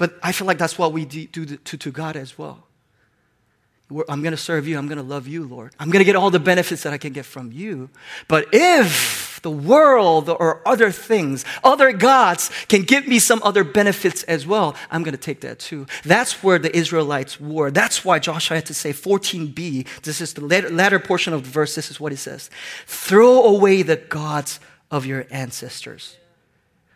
But 0.00 0.18
I 0.22 0.32
feel 0.32 0.46
like 0.46 0.56
that's 0.56 0.78
what 0.78 0.94
we 0.94 1.04
do 1.04 1.26
to, 1.26 1.76
to 1.76 1.90
God 1.90 2.16
as 2.16 2.38
well. 2.38 2.64
I'm 4.08 4.22
going 4.22 4.30
to 4.30 4.38
serve 4.38 4.66
you. 4.66 4.78
I'm 4.78 4.86
going 4.86 4.96
to 4.96 5.04
love 5.04 5.28
you, 5.28 5.44
Lord. 5.44 5.74
I'm 5.78 5.90
going 5.90 6.00
to 6.00 6.06
get 6.06 6.16
all 6.16 6.30
the 6.30 6.40
benefits 6.40 6.84
that 6.84 6.94
I 6.94 6.96
can 6.96 7.12
get 7.12 7.26
from 7.26 7.52
you. 7.52 7.90
But 8.26 8.46
if 8.50 9.40
the 9.42 9.50
world 9.50 10.30
or 10.30 10.66
other 10.66 10.90
things, 10.90 11.44
other 11.62 11.92
gods 11.92 12.50
can 12.68 12.84
give 12.84 13.06
me 13.06 13.18
some 13.18 13.42
other 13.42 13.62
benefits 13.62 14.22
as 14.22 14.46
well, 14.46 14.74
I'm 14.90 15.02
going 15.02 15.12
to 15.12 15.20
take 15.20 15.42
that 15.42 15.58
too. 15.58 15.86
That's 16.02 16.42
where 16.42 16.58
the 16.58 16.74
Israelites 16.74 17.38
were. 17.38 17.70
That's 17.70 18.02
why 18.02 18.20
Joshua 18.20 18.56
had 18.56 18.66
to 18.66 18.74
say 18.74 18.94
14b. 18.94 19.86
This 20.00 20.22
is 20.22 20.32
the 20.32 20.46
latter, 20.46 20.70
latter 20.70 20.98
portion 20.98 21.34
of 21.34 21.42
the 21.42 21.50
verse. 21.50 21.74
This 21.74 21.90
is 21.90 22.00
what 22.00 22.10
he 22.10 22.16
says 22.16 22.48
Throw 22.86 23.44
away 23.44 23.82
the 23.82 23.96
gods 23.96 24.60
of 24.90 25.04
your 25.04 25.26
ancestors 25.30 26.16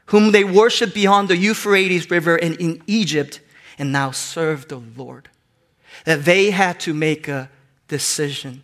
whom 0.07 0.33
they 0.33 0.45
worshiped 0.45 0.95
beyond 0.95 1.29
the 1.29 1.37
Euphrates 1.37 2.11
River 2.11 2.37
and 2.37 2.57
in 2.57 2.83
Egypt, 2.87 3.41
and 3.79 3.93
now 3.93 4.11
serve 4.11 4.69
the 4.69 4.83
Lord. 4.97 5.29
That 6.05 6.25
they 6.25 6.51
had 6.51 6.81
to 6.81 6.95
make 6.95 7.29
a 7.29 7.51
decision. 7.89 8.63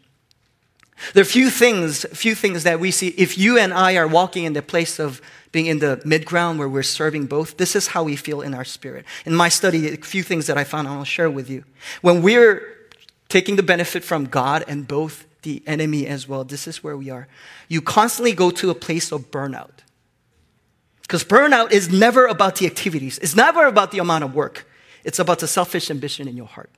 There 1.15 1.23
are 1.23 1.25
few 1.25 1.51
things, 1.51 2.05
few 2.13 2.35
things 2.35 2.65
that 2.65 2.79
we 2.79 2.91
see. 2.91 3.09
If 3.09 3.39
you 3.39 3.59
and 3.59 3.73
I 3.73 3.97
are 3.97 4.07
walking 4.07 4.45
in 4.45 4.53
the 4.53 4.63
place 4.63 4.99
of 4.99 5.23
being 5.51 5.67
in 5.67 5.79
the 5.79 6.01
mid 6.05 6.27
ground 6.27 6.59
where 6.59 6.69
we're 6.69 6.83
serving 6.83 7.27
both, 7.27 7.57
this 7.57 7.75
is 7.75 7.89
how 7.89 8.05
we 8.05 8.17
feel 8.17 8.43
in 8.43 8.55
our 8.55 8.65
spirit. 8.65 9.05
In 9.25 9.35
my 9.35 9.49
study, 9.49 9.93
a 9.93 9.97
few 9.97 10.23
things 10.23 10.47
that 10.47 10.59
I 10.59 10.65
found 10.65 10.87
I 10.87 10.93
want 10.93 11.07
to 11.07 11.11
share 11.11 11.31
with 11.31 11.49
you. 11.49 11.65
When 12.03 12.23
we're 12.23 12.63
taking 13.29 13.57
the 13.57 13.63
benefit 13.63 14.05
from 14.05 14.27
God 14.27 14.65
and 14.69 14.87
both 14.87 15.27
the 15.43 15.63
enemy 15.67 16.07
as 16.07 16.29
well, 16.29 16.45
this 16.45 16.67
is 16.69 16.85
where 16.85 16.97
we 16.97 17.09
are. 17.09 17.27
You 17.69 17.81
constantly 17.81 18.33
go 18.33 18.51
to 18.51 18.71
a 18.71 18.75
place 18.75 19.11
of 19.11 19.31
burnout. 19.31 19.81
Because 21.11 21.25
burnout 21.25 21.73
is 21.73 21.91
never 21.91 22.27
about 22.27 22.55
the 22.55 22.67
activities, 22.67 23.19
it's 23.19 23.35
never 23.35 23.67
about 23.67 23.91
the 23.91 23.99
amount 23.99 24.23
of 24.23 24.33
work, 24.33 24.65
it's 25.03 25.19
about 25.19 25.41
the 25.41 25.49
selfish 25.49 25.91
ambition 25.91 26.29
in 26.29 26.37
your 26.37 26.47
heart. 26.47 26.71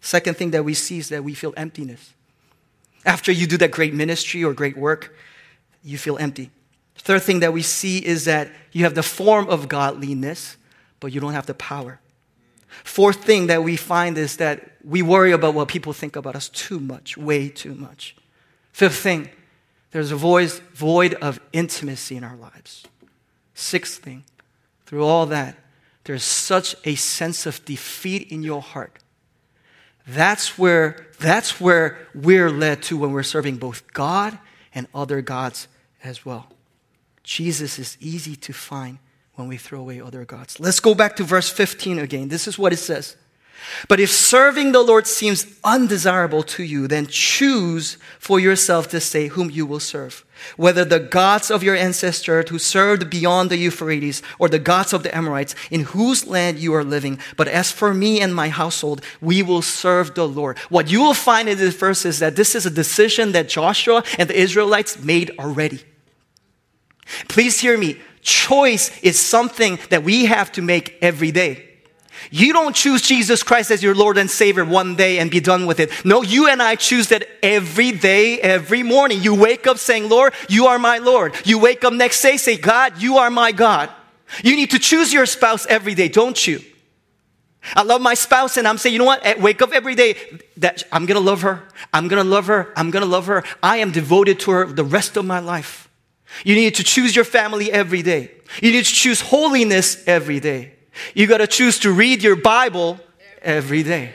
Second 0.00 0.36
thing 0.36 0.52
that 0.52 0.64
we 0.64 0.74
see 0.74 0.98
is 0.98 1.08
that 1.08 1.24
we 1.24 1.34
feel 1.34 1.52
emptiness. 1.56 2.14
After 3.04 3.32
you 3.32 3.48
do 3.48 3.56
that 3.56 3.72
great 3.72 3.92
ministry 3.92 4.44
or 4.44 4.52
great 4.52 4.76
work, 4.76 5.12
you 5.82 5.98
feel 5.98 6.16
empty. 6.18 6.52
Third 6.98 7.22
thing 7.22 7.40
that 7.40 7.52
we 7.52 7.62
see 7.62 7.98
is 7.98 8.26
that 8.26 8.48
you 8.70 8.84
have 8.84 8.94
the 8.94 9.02
form 9.02 9.48
of 9.50 9.68
godliness, 9.68 10.56
but 11.00 11.12
you 11.12 11.20
don't 11.20 11.32
have 11.32 11.46
the 11.46 11.54
power. 11.54 11.98
Fourth 12.84 13.24
thing 13.24 13.48
that 13.48 13.64
we 13.64 13.74
find 13.74 14.16
is 14.16 14.36
that 14.36 14.70
we 14.84 15.02
worry 15.02 15.32
about 15.32 15.54
what 15.54 15.66
people 15.66 15.92
think 15.92 16.14
about 16.14 16.36
us 16.36 16.48
too 16.48 16.78
much, 16.78 17.18
way 17.18 17.48
too 17.48 17.74
much. 17.74 18.14
Fifth 18.70 18.98
thing, 18.98 19.28
there's 19.90 20.12
a 20.12 20.16
void, 20.16 20.50
void 20.74 21.14
of 21.14 21.40
intimacy 21.52 22.16
in 22.16 22.22
our 22.22 22.36
lives. 22.36 22.84
Sixth 23.58 24.02
thing, 24.02 24.24
through 24.86 25.04
all 25.04 25.26
that, 25.26 25.56
there's 26.04 26.24
such 26.24 26.76
a 26.84 26.94
sense 26.94 27.44
of 27.44 27.64
defeat 27.64 28.30
in 28.30 28.42
your 28.42 28.62
heart 28.62 28.98
that's 30.08 30.58
where, 30.58 31.06
that's 31.20 31.60
where 31.60 31.98
we're 32.14 32.50
led 32.50 32.82
to 32.84 32.96
when 32.96 33.12
we're 33.12 33.22
serving 33.22 33.58
both 33.58 33.92
God 33.92 34.38
and 34.74 34.86
other 34.94 35.20
gods 35.20 35.68
as 36.02 36.24
well. 36.24 36.48
Jesus 37.22 37.78
is 37.78 37.98
easy 38.00 38.34
to 38.36 38.54
find 38.54 38.98
when 39.34 39.48
we 39.48 39.58
throw 39.58 39.80
away 39.80 40.00
other 40.00 40.24
gods. 40.24 40.58
Let's 40.58 40.80
go 40.80 40.94
back 40.94 41.16
to 41.16 41.24
verse 41.24 41.50
15 41.50 41.98
again. 41.98 42.28
This 42.28 42.48
is 42.48 42.58
what 42.58 42.72
it 42.72 42.78
says. 42.78 43.16
But 43.88 44.00
if 44.00 44.10
serving 44.10 44.72
the 44.72 44.82
Lord 44.82 45.06
seems 45.06 45.46
undesirable 45.64 46.42
to 46.44 46.62
you, 46.62 46.88
then 46.88 47.06
choose 47.06 47.98
for 48.18 48.40
yourself 48.40 48.88
this 48.88 49.10
day 49.10 49.28
whom 49.28 49.50
you 49.50 49.66
will 49.66 49.80
serve. 49.80 50.24
Whether 50.56 50.84
the 50.84 51.00
gods 51.00 51.50
of 51.50 51.62
your 51.62 51.74
ancestors 51.74 52.48
who 52.48 52.58
served 52.58 53.10
beyond 53.10 53.50
the 53.50 53.56
Euphrates 53.56 54.22
or 54.38 54.48
the 54.48 54.58
gods 54.58 54.92
of 54.92 55.02
the 55.02 55.14
Amorites 55.14 55.54
in 55.70 55.80
whose 55.80 56.26
land 56.26 56.58
you 56.58 56.74
are 56.74 56.84
living. 56.84 57.18
But 57.36 57.48
as 57.48 57.72
for 57.72 57.92
me 57.92 58.20
and 58.20 58.34
my 58.34 58.48
household, 58.48 59.02
we 59.20 59.42
will 59.42 59.62
serve 59.62 60.14
the 60.14 60.28
Lord. 60.28 60.58
What 60.68 60.90
you 60.90 61.00
will 61.00 61.14
find 61.14 61.48
in 61.48 61.58
this 61.58 61.74
verse 61.74 62.04
is 62.04 62.20
that 62.20 62.36
this 62.36 62.54
is 62.54 62.66
a 62.66 62.70
decision 62.70 63.32
that 63.32 63.48
Joshua 63.48 64.04
and 64.18 64.30
the 64.30 64.38
Israelites 64.38 65.02
made 65.02 65.32
already. 65.38 65.82
Please 67.28 67.60
hear 67.60 67.76
me. 67.76 67.98
Choice 68.20 68.96
is 69.02 69.18
something 69.18 69.78
that 69.90 70.04
we 70.04 70.26
have 70.26 70.52
to 70.52 70.62
make 70.62 70.98
every 71.00 71.32
day. 71.32 71.67
You 72.30 72.52
don't 72.52 72.74
choose 72.74 73.02
Jesus 73.02 73.42
Christ 73.42 73.70
as 73.70 73.82
your 73.82 73.94
Lord 73.94 74.18
and 74.18 74.30
Savior 74.30 74.64
one 74.64 74.96
day 74.96 75.18
and 75.18 75.30
be 75.30 75.40
done 75.40 75.66
with 75.66 75.80
it. 75.80 75.90
No, 76.04 76.22
you 76.22 76.48
and 76.48 76.62
I 76.62 76.74
choose 76.74 77.08
that 77.08 77.28
every 77.42 77.92
day, 77.92 78.40
every 78.40 78.82
morning. 78.82 79.22
You 79.22 79.34
wake 79.34 79.66
up 79.66 79.78
saying, 79.78 80.08
Lord, 80.08 80.34
you 80.48 80.66
are 80.66 80.78
my 80.78 80.98
Lord. 80.98 81.34
You 81.44 81.58
wake 81.58 81.84
up 81.84 81.92
next 81.92 82.20
day, 82.20 82.36
say, 82.36 82.56
God, 82.56 83.00
you 83.00 83.18
are 83.18 83.30
my 83.30 83.52
God. 83.52 83.90
You 84.42 84.56
need 84.56 84.70
to 84.72 84.78
choose 84.78 85.12
your 85.12 85.26
spouse 85.26 85.66
every 85.66 85.94
day, 85.94 86.08
don't 86.08 86.46
you? 86.46 86.60
I 87.74 87.82
love 87.82 88.00
my 88.00 88.14
spouse 88.14 88.56
and 88.56 88.68
I'm 88.68 88.78
saying, 88.78 88.92
you 88.92 88.98
know 88.98 89.04
what? 89.04 89.24
I 89.26 89.34
wake 89.38 89.62
up 89.62 89.72
every 89.72 89.94
day 89.94 90.16
that 90.58 90.84
I'm 90.92 91.06
going 91.06 91.20
to 91.20 91.24
love 91.24 91.42
her. 91.42 91.62
I'm 91.92 92.08
going 92.08 92.22
to 92.22 92.28
love 92.28 92.46
her. 92.46 92.72
I'm 92.76 92.90
going 92.90 93.04
to 93.04 93.08
love 93.08 93.26
her. 93.26 93.42
I 93.62 93.78
am 93.78 93.90
devoted 93.90 94.40
to 94.40 94.52
her 94.52 94.66
the 94.66 94.84
rest 94.84 95.16
of 95.16 95.24
my 95.24 95.40
life. 95.40 95.88
You 96.44 96.54
need 96.54 96.74
to 96.76 96.84
choose 96.84 97.16
your 97.16 97.24
family 97.24 97.72
every 97.72 98.02
day. 98.02 98.30
You 98.62 98.72
need 98.72 98.84
to 98.84 98.92
choose 98.92 99.20
holiness 99.20 100.02
every 100.06 100.40
day. 100.40 100.74
You 101.14 101.26
got 101.26 101.38
to 101.38 101.46
choose 101.46 101.78
to 101.80 101.92
read 101.92 102.22
your 102.22 102.36
Bible 102.36 103.00
every 103.42 103.82
day. 103.82 104.12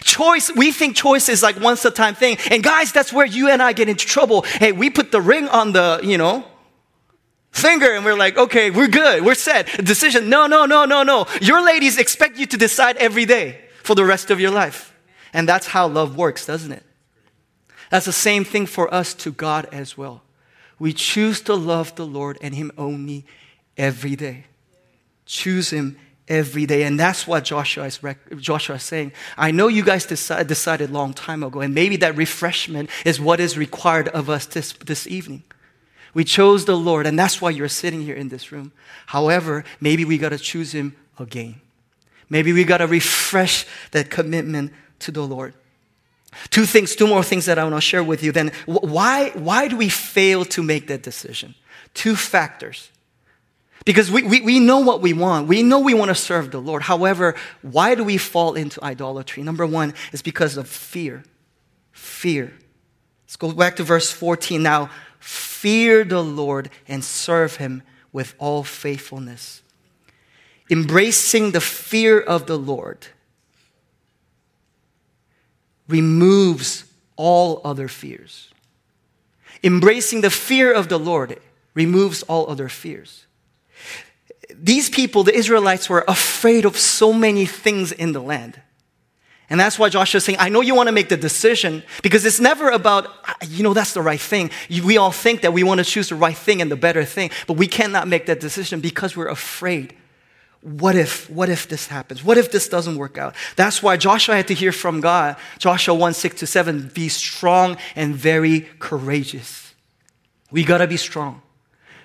Choice, 0.00 0.50
we 0.50 0.72
think 0.72 0.96
choice 0.96 1.28
is 1.28 1.42
like 1.42 1.60
once 1.60 1.84
a 1.84 1.90
time 1.90 2.14
thing. 2.14 2.38
And 2.50 2.62
guys, 2.62 2.92
that's 2.92 3.12
where 3.12 3.26
you 3.26 3.48
and 3.48 3.62
I 3.62 3.72
get 3.72 3.88
into 3.88 4.04
trouble. 4.06 4.42
Hey, 4.42 4.72
we 4.72 4.90
put 4.90 5.12
the 5.12 5.20
ring 5.20 5.48
on 5.48 5.72
the, 5.72 6.00
you 6.02 6.18
know, 6.18 6.44
finger 7.52 7.94
and 7.94 8.04
we're 8.04 8.16
like, 8.16 8.36
okay, 8.36 8.70
we're 8.70 8.88
good. 8.88 9.24
We're 9.24 9.34
set. 9.34 9.66
Decision. 9.84 10.28
No, 10.28 10.46
no, 10.46 10.66
no, 10.66 10.84
no, 10.84 11.02
no. 11.02 11.26
Your 11.40 11.64
ladies 11.64 11.98
expect 11.98 12.38
you 12.38 12.46
to 12.46 12.56
decide 12.56 12.96
every 12.96 13.24
day 13.24 13.60
for 13.82 13.94
the 13.94 14.04
rest 14.04 14.30
of 14.30 14.40
your 14.40 14.50
life. 14.50 14.94
And 15.32 15.48
that's 15.48 15.68
how 15.68 15.86
love 15.86 16.16
works, 16.16 16.46
doesn't 16.46 16.72
it? 16.72 16.82
That's 17.90 18.06
the 18.06 18.12
same 18.12 18.44
thing 18.44 18.66
for 18.66 18.92
us 18.92 19.14
to 19.14 19.30
God 19.30 19.68
as 19.70 19.96
well. 19.96 20.22
We 20.78 20.92
choose 20.92 21.40
to 21.42 21.54
love 21.54 21.94
the 21.94 22.06
Lord 22.06 22.38
and 22.40 22.54
Him 22.54 22.72
only 22.76 23.24
every 23.76 24.16
day. 24.16 24.46
Choose 25.26 25.70
him 25.70 25.96
every 26.28 26.66
day. 26.66 26.84
And 26.84 26.98
that's 26.98 27.26
what 27.26 27.44
Joshua 27.44 27.84
is, 27.84 28.00
Joshua 28.36 28.76
is 28.76 28.82
saying. 28.82 29.12
I 29.36 29.50
know 29.50 29.68
you 29.68 29.82
guys 29.82 30.06
decide, 30.06 30.46
decided 30.46 30.90
a 30.90 30.92
long 30.92 31.12
time 31.12 31.42
ago, 31.42 31.60
and 31.60 31.74
maybe 31.74 31.96
that 31.98 32.16
refreshment 32.16 32.90
is 33.04 33.20
what 33.20 33.40
is 33.40 33.58
required 33.58 34.08
of 34.08 34.30
us 34.30 34.46
this, 34.46 34.72
this 34.72 35.06
evening. 35.06 35.42
We 36.14 36.24
chose 36.24 36.64
the 36.64 36.76
Lord, 36.76 37.06
and 37.06 37.18
that's 37.18 37.42
why 37.42 37.50
you're 37.50 37.68
sitting 37.68 38.02
here 38.02 38.14
in 38.14 38.28
this 38.28 38.52
room. 38.52 38.72
However, 39.06 39.64
maybe 39.80 40.04
we 40.04 40.16
got 40.16 40.28
to 40.30 40.38
choose 40.38 40.72
him 40.72 40.94
again. 41.18 41.60
Maybe 42.30 42.52
we 42.52 42.64
got 42.64 42.78
to 42.78 42.86
refresh 42.86 43.66
that 43.90 44.10
commitment 44.10 44.72
to 45.00 45.10
the 45.10 45.22
Lord. 45.22 45.54
Two 46.50 46.66
things, 46.66 46.96
two 46.96 47.06
more 47.06 47.22
things 47.22 47.46
that 47.46 47.58
I 47.58 47.64
want 47.64 47.76
to 47.76 47.80
share 47.80 48.02
with 48.02 48.22
you. 48.22 48.32
Then, 48.32 48.52
why, 48.66 49.30
why 49.30 49.68
do 49.68 49.76
we 49.76 49.88
fail 49.88 50.44
to 50.46 50.62
make 50.62 50.86
that 50.88 51.02
decision? 51.02 51.54
Two 51.94 52.16
factors. 52.16 52.90
Because 53.84 54.10
we, 54.10 54.22
we, 54.22 54.40
we 54.40 54.60
know 54.60 54.78
what 54.78 55.02
we 55.02 55.12
want. 55.12 55.46
We 55.46 55.62
know 55.62 55.78
we 55.78 55.94
want 55.94 56.08
to 56.08 56.14
serve 56.14 56.50
the 56.50 56.60
Lord. 56.60 56.82
However, 56.82 57.34
why 57.60 57.94
do 57.94 58.02
we 58.02 58.16
fall 58.16 58.54
into 58.54 58.82
idolatry? 58.82 59.42
Number 59.42 59.66
one 59.66 59.92
is 60.12 60.22
because 60.22 60.56
of 60.56 60.68
fear. 60.68 61.22
Fear. 61.92 62.54
Let's 63.26 63.36
go 63.36 63.52
back 63.52 63.76
to 63.76 63.82
verse 63.82 64.10
14 64.10 64.62
now. 64.62 64.90
Fear 65.18 66.04
the 66.04 66.22
Lord 66.22 66.70
and 66.88 67.04
serve 67.04 67.56
him 67.56 67.82
with 68.12 68.34
all 68.38 68.64
faithfulness. 68.64 69.62
Embracing 70.70 71.52
the 71.52 71.60
fear 71.60 72.18
of 72.18 72.46
the 72.46 72.56
Lord 72.56 73.06
removes 75.88 76.84
all 77.16 77.60
other 77.64 77.88
fears. 77.88 78.50
Embracing 79.62 80.22
the 80.22 80.30
fear 80.30 80.72
of 80.72 80.88
the 80.88 80.98
Lord 80.98 81.38
removes 81.74 82.22
all 82.22 82.48
other 82.48 82.70
fears 82.70 83.26
these 84.62 84.88
people, 84.88 85.24
the 85.24 85.34
Israelites, 85.34 85.88
were 85.88 86.04
afraid 86.06 86.64
of 86.64 86.76
so 86.78 87.12
many 87.12 87.46
things 87.46 87.92
in 87.92 88.12
the 88.12 88.20
land. 88.20 88.60
And 89.50 89.60
that's 89.60 89.78
why 89.78 89.90
Joshua 89.90 90.18
is 90.18 90.24
saying, 90.24 90.38
I 90.40 90.48
know 90.48 90.62
you 90.62 90.74
want 90.74 90.88
to 90.88 90.92
make 90.92 91.10
the 91.10 91.16
decision 91.16 91.82
because 92.02 92.24
it's 92.24 92.40
never 92.40 92.70
about, 92.70 93.08
you 93.46 93.62
know, 93.62 93.74
that's 93.74 93.92
the 93.92 94.00
right 94.00 94.20
thing. 94.20 94.50
We 94.70 94.96
all 94.96 95.12
think 95.12 95.42
that 95.42 95.52
we 95.52 95.62
want 95.62 95.78
to 95.78 95.84
choose 95.84 96.08
the 96.08 96.14
right 96.14 96.36
thing 96.36 96.62
and 96.62 96.70
the 96.70 96.76
better 96.76 97.04
thing, 97.04 97.30
but 97.46 97.56
we 97.56 97.66
cannot 97.66 98.08
make 98.08 98.26
that 98.26 98.40
decision 98.40 98.80
because 98.80 99.16
we're 99.16 99.28
afraid. 99.28 99.94
What 100.62 100.96
if, 100.96 101.28
what 101.28 101.50
if 101.50 101.68
this 101.68 101.88
happens? 101.88 102.24
What 102.24 102.38
if 102.38 102.50
this 102.50 102.68
doesn't 102.68 102.96
work 102.96 103.18
out? 103.18 103.34
That's 103.54 103.82
why 103.82 103.98
Joshua 103.98 104.34
had 104.34 104.48
to 104.48 104.54
hear 104.54 104.72
from 104.72 105.02
God. 105.02 105.36
Joshua 105.58 105.94
1 105.94 106.14
6 106.14 106.36
to 106.36 106.46
7 106.46 106.90
be 106.94 107.10
strong 107.10 107.76
and 107.94 108.16
very 108.16 108.60
courageous. 108.78 109.74
We 110.50 110.64
got 110.64 110.78
to 110.78 110.86
be 110.86 110.96
strong 110.96 111.42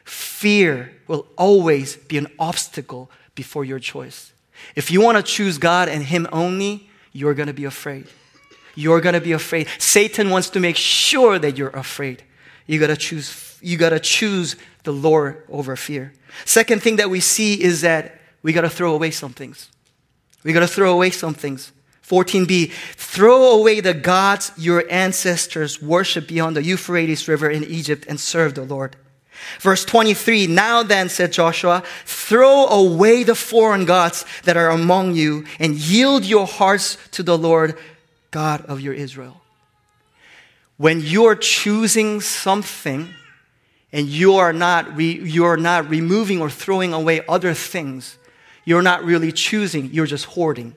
fear 0.09 0.91
will 1.07 1.27
always 1.37 1.95
be 1.95 2.17
an 2.17 2.27
obstacle 2.39 3.09
before 3.35 3.63
your 3.63 3.79
choice. 3.79 4.33
If 4.75 4.91
you 4.91 5.01
want 5.01 5.17
to 5.17 5.23
choose 5.23 5.57
God 5.57 5.87
and 5.87 6.03
Him 6.03 6.27
only, 6.31 6.89
you're 7.13 7.33
going 7.33 7.47
to 7.47 7.53
be 7.53 7.65
afraid. 7.65 8.07
You're 8.75 9.01
going 9.01 9.13
to 9.13 9.21
be 9.21 9.33
afraid. 9.33 9.67
Satan 9.77 10.29
wants 10.29 10.49
to 10.51 10.59
make 10.59 10.75
sure 10.75 11.39
that 11.39 11.57
you're 11.57 11.69
afraid. 11.69 12.23
You 12.65 12.79
got 12.79 12.87
to 12.87 12.97
choose 12.97 13.57
you 13.61 13.77
got 13.77 13.89
to 13.89 13.99
choose 13.99 14.55
the 14.83 14.93
Lord 14.93 15.43
over 15.49 15.75
fear. 15.75 16.13
Second 16.45 16.81
thing 16.81 16.95
that 16.95 17.09
we 17.09 17.19
see 17.19 17.61
is 17.61 17.81
that 17.81 18.21
we 18.41 18.53
got 18.53 18.61
to 18.61 18.69
throw 18.69 18.93
away 18.93 19.11
some 19.11 19.33
things. 19.33 19.69
We 20.43 20.53
got 20.53 20.61
to 20.61 20.67
throw 20.67 20.93
away 20.93 21.09
some 21.09 21.33
things. 21.33 21.73
14b, 22.07 22.71
throw 22.71 23.59
away 23.59 23.81
the 23.81 23.93
gods 23.93 24.51
your 24.57 24.85
ancestors 24.89 25.81
worshiped 25.81 26.29
beyond 26.29 26.55
the 26.55 26.63
Euphrates 26.63 27.27
River 27.27 27.49
in 27.49 27.65
Egypt 27.65 28.05
and 28.07 28.19
serve 28.19 28.55
the 28.55 28.63
Lord. 28.63 28.95
Verse 29.59 29.85
23 29.85 30.47
Now 30.47 30.83
then, 30.83 31.09
said 31.09 31.31
Joshua, 31.33 31.83
throw 32.05 32.67
away 32.67 33.23
the 33.23 33.35
foreign 33.35 33.85
gods 33.85 34.25
that 34.43 34.57
are 34.57 34.69
among 34.69 35.15
you 35.15 35.45
and 35.59 35.75
yield 35.75 36.25
your 36.25 36.47
hearts 36.47 36.97
to 37.11 37.23
the 37.23 37.37
Lord 37.37 37.77
God 38.31 38.65
of 38.65 38.79
your 38.81 38.93
Israel. 38.93 39.41
When 40.77 41.01
you're 41.01 41.35
choosing 41.35 42.21
something 42.21 43.09
and 43.91 44.07
you 44.07 44.35
are 44.35 44.53
not, 44.53 44.95
re- 44.95 45.19
you 45.19 45.45
are 45.45 45.57
not 45.57 45.89
removing 45.89 46.41
or 46.41 46.49
throwing 46.49 46.93
away 46.93 47.21
other 47.27 47.53
things, 47.53 48.17
you're 48.65 48.81
not 48.81 49.03
really 49.03 49.31
choosing, 49.31 49.91
you're 49.91 50.05
just 50.05 50.25
hoarding. 50.25 50.75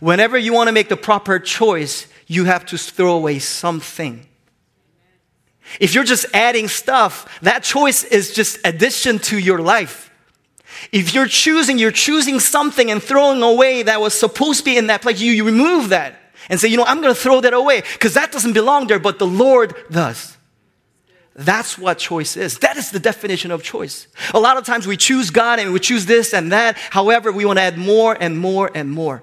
Whenever 0.00 0.36
you 0.36 0.52
want 0.52 0.68
to 0.68 0.72
make 0.72 0.88
the 0.88 0.96
proper 0.96 1.38
choice, 1.38 2.06
you 2.26 2.44
have 2.44 2.66
to 2.66 2.78
throw 2.78 3.12
away 3.12 3.38
something. 3.38 4.26
If 5.78 5.94
you're 5.94 6.04
just 6.04 6.26
adding 6.34 6.68
stuff, 6.68 7.38
that 7.42 7.62
choice 7.62 8.04
is 8.04 8.34
just 8.34 8.58
addition 8.64 9.18
to 9.20 9.38
your 9.38 9.60
life. 9.60 10.10
If 10.92 11.14
you're 11.14 11.26
choosing, 11.26 11.78
you're 11.78 11.90
choosing 11.90 12.40
something 12.40 12.90
and 12.90 13.02
throwing 13.02 13.42
away 13.42 13.82
that 13.82 14.00
was 14.00 14.18
supposed 14.18 14.60
to 14.60 14.64
be 14.64 14.76
in 14.76 14.88
that 14.88 15.02
place, 15.02 15.20
you, 15.20 15.32
you 15.32 15.44
remove 15.44 15.90
that 15.90 16.16
and 16.48 16.58
say, 16.58 16.68
you 16.68 16.76
know, 16.76 16.84
I'm 16.84 17.00
going 17.00 17.14
to 17.14 17.20
throw 17.20 17.40
that 17.42 17.52
away 17.52 17.82
because 17.92 18.14
that 18.14 18.32
doesn't 18.32 18.54
belong 18.54 18.86
there, 18.86 18.98
but 18.98 19.18
the 19.18 19.26
Lord 19.26 19.74
does. 19.90 20.36
That's 21.34 21.78
what 21.78 21.98
choice 21.98 22.36
is. 22.36 22.58
That 22.58 22.76
is 22.76 22.90
the 22.90 22.98
definition 22.98 23.50
of 23.50 23.62
choice. 23.62 24.08
A 24.34 24.40
lot 24.40 24.56
of 24.56 24.64
times 24.64 24.86
we 24.86 24.96
choose 24.96 25.30
God 25.30 25.58
and 25.58 25.72
we 25.72 25.80
choose 25.80 26.06
this 26.06 26.34
and 26.34 26.52
that. 26.52 26.76
However, 26.76 27.30
we 27.30 27.44
want 27.44 27.58
to 27.58 27.62
add 27.62 27.78
more 27.78 28.16
and 28.18 28.38
more 28.38 28.70
and 28.74 28.90
more. 28.90 29.22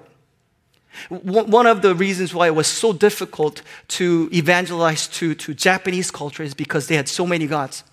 One 1.08 1.66
of 1.66 1.82
the 1.82 1.94
reasons 1.94 2.34
why 2.34 2.46
it 2.46 2.54
was 2.54 2.66
so 2.66 2.92
difficult 2.92 3.62
to 3.88 4.28
evangelize 4.32 5.08
to, 5.08 5.34
to 5.34 5.54
Japanese 5.54 6.10
culture 6.10 6.42
is 6.42 6.54
because 6.54 6.86
they 6.86 6.96
had 6.96 7.08
so 7.08 7.26
many 7.26 7.46
gods. 7.46 7.84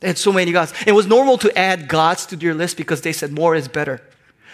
They 0.00 0.08
had 0.08 0.18
so 0.18 0.32
many 0.32 0.52
gods. 0.52 0.72
It 0.86 0.92
was 0.92 1.06
normal 1.06 1.38
to 1.38 1.56
add 1.58 1.88
gods 1.88 2.26
to 2.26 2.36
their 2.36 2.54
list 2.54 2.76
because 2.76 3.02
they 3.02 3.12
said 3.12 3.32
more 3.32 3.54
is 3.54 3.68
better 3.68 4.00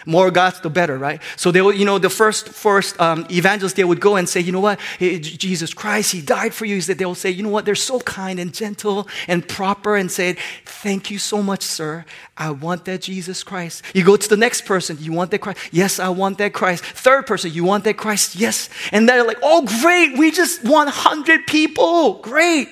more 0.05 0.31
gods, 0.31 0.59
the 0.61 0.69
better, 0.69 0.97
right? 0.97 1.21
So 1.35 1.51
they 1.51 1.59
you 1.59 1.85
know, 1.85 1.97
the 1.97 2.09
first 2.09 2.49
first 2.49 2.99
um, 2.99 3.25
evangelists 3.29 3.73
they 3.73 3.83
would 3.83 3.99
go 3.99 4.15
and 4.15 4.27
say, 4.27 4.39
you 4.39 4.51
know 4.51 4.59
what, 4.59 4.79
Jesus 4.99 5.73
Christ, 5.73 6.11
He 6.11 6.21
died 6.21 6.53
for 6.53 6.65
you. 6.65 6.81
That 6.81 6.97
They 6.97 7.05
will 7.05 7.15
say, 7.15 7.31
you 7.31 7.43
know 7.43 7.49
what, 7.49 7.65
they're 7.65 7.75
so 7.75 7.99
kind 7.99 8.39
and 8.39 8.53
gentle 8.53 9.07
and 9.27 9.47
proper, 9.47 9.95
and 9.95 10.11
say, 10.11 10.37
thank 10.65 11.09
you 11.11 11.19
so 11.19 11.41
much, 11.41 11.63
sir. 11.63 12.05
I 12.37 12.51
want 12.51 12.85
that 12.85 13.01
Jesus 13.01 13.43
Christ. 13.43 13.83
You 13.93 14.03
go 14.03 14.15
to 14.15 14.29
the 14.29 14.37
next 14.37 14.65
person, 14.65 14.97
you 14.99 15.11
want 15.11 15.31
that 15.31 15.39
Christ? 15.39 15.59
Yes, 15.71 15.99
I 15.99 16.09
want 16.09 16.37
that 16.37 16.53
Christ. 16.53 16.85
Third 16.85 17.25
person, 17.25 17.51
you 17.51 17.63
want 17.63 17.83
that 17.85 17.97
Christ? 17.97 18.35
Yes. 18.35 18.69
And 18.91 19.09
they're 19.09 19.25
like, 19.25 19.39
oh, 19.41 19.65
great, 19.81 20.17
we 20.17 20.31
just 20.31 20.63
want 20.63 20.89
hundred 20.89 21.47
people. 21.47 22.15
Great. 22.21 22.69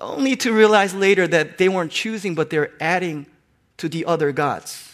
Only 0.00 0.36
to 0.36 0.52
realize 0.52 0.94
later 0.94 1.26
that 1.26 1.58
they 1.58 1.68
weren't 1.68 1.90
choosing, 1.90 2.34
but 2.34 2.50
they're 2.50 2.72
adding 2.80 3.26
to 3.78 3.88
the 3.88 4.04
other 4.04 4.30
gods. 4.32 4.89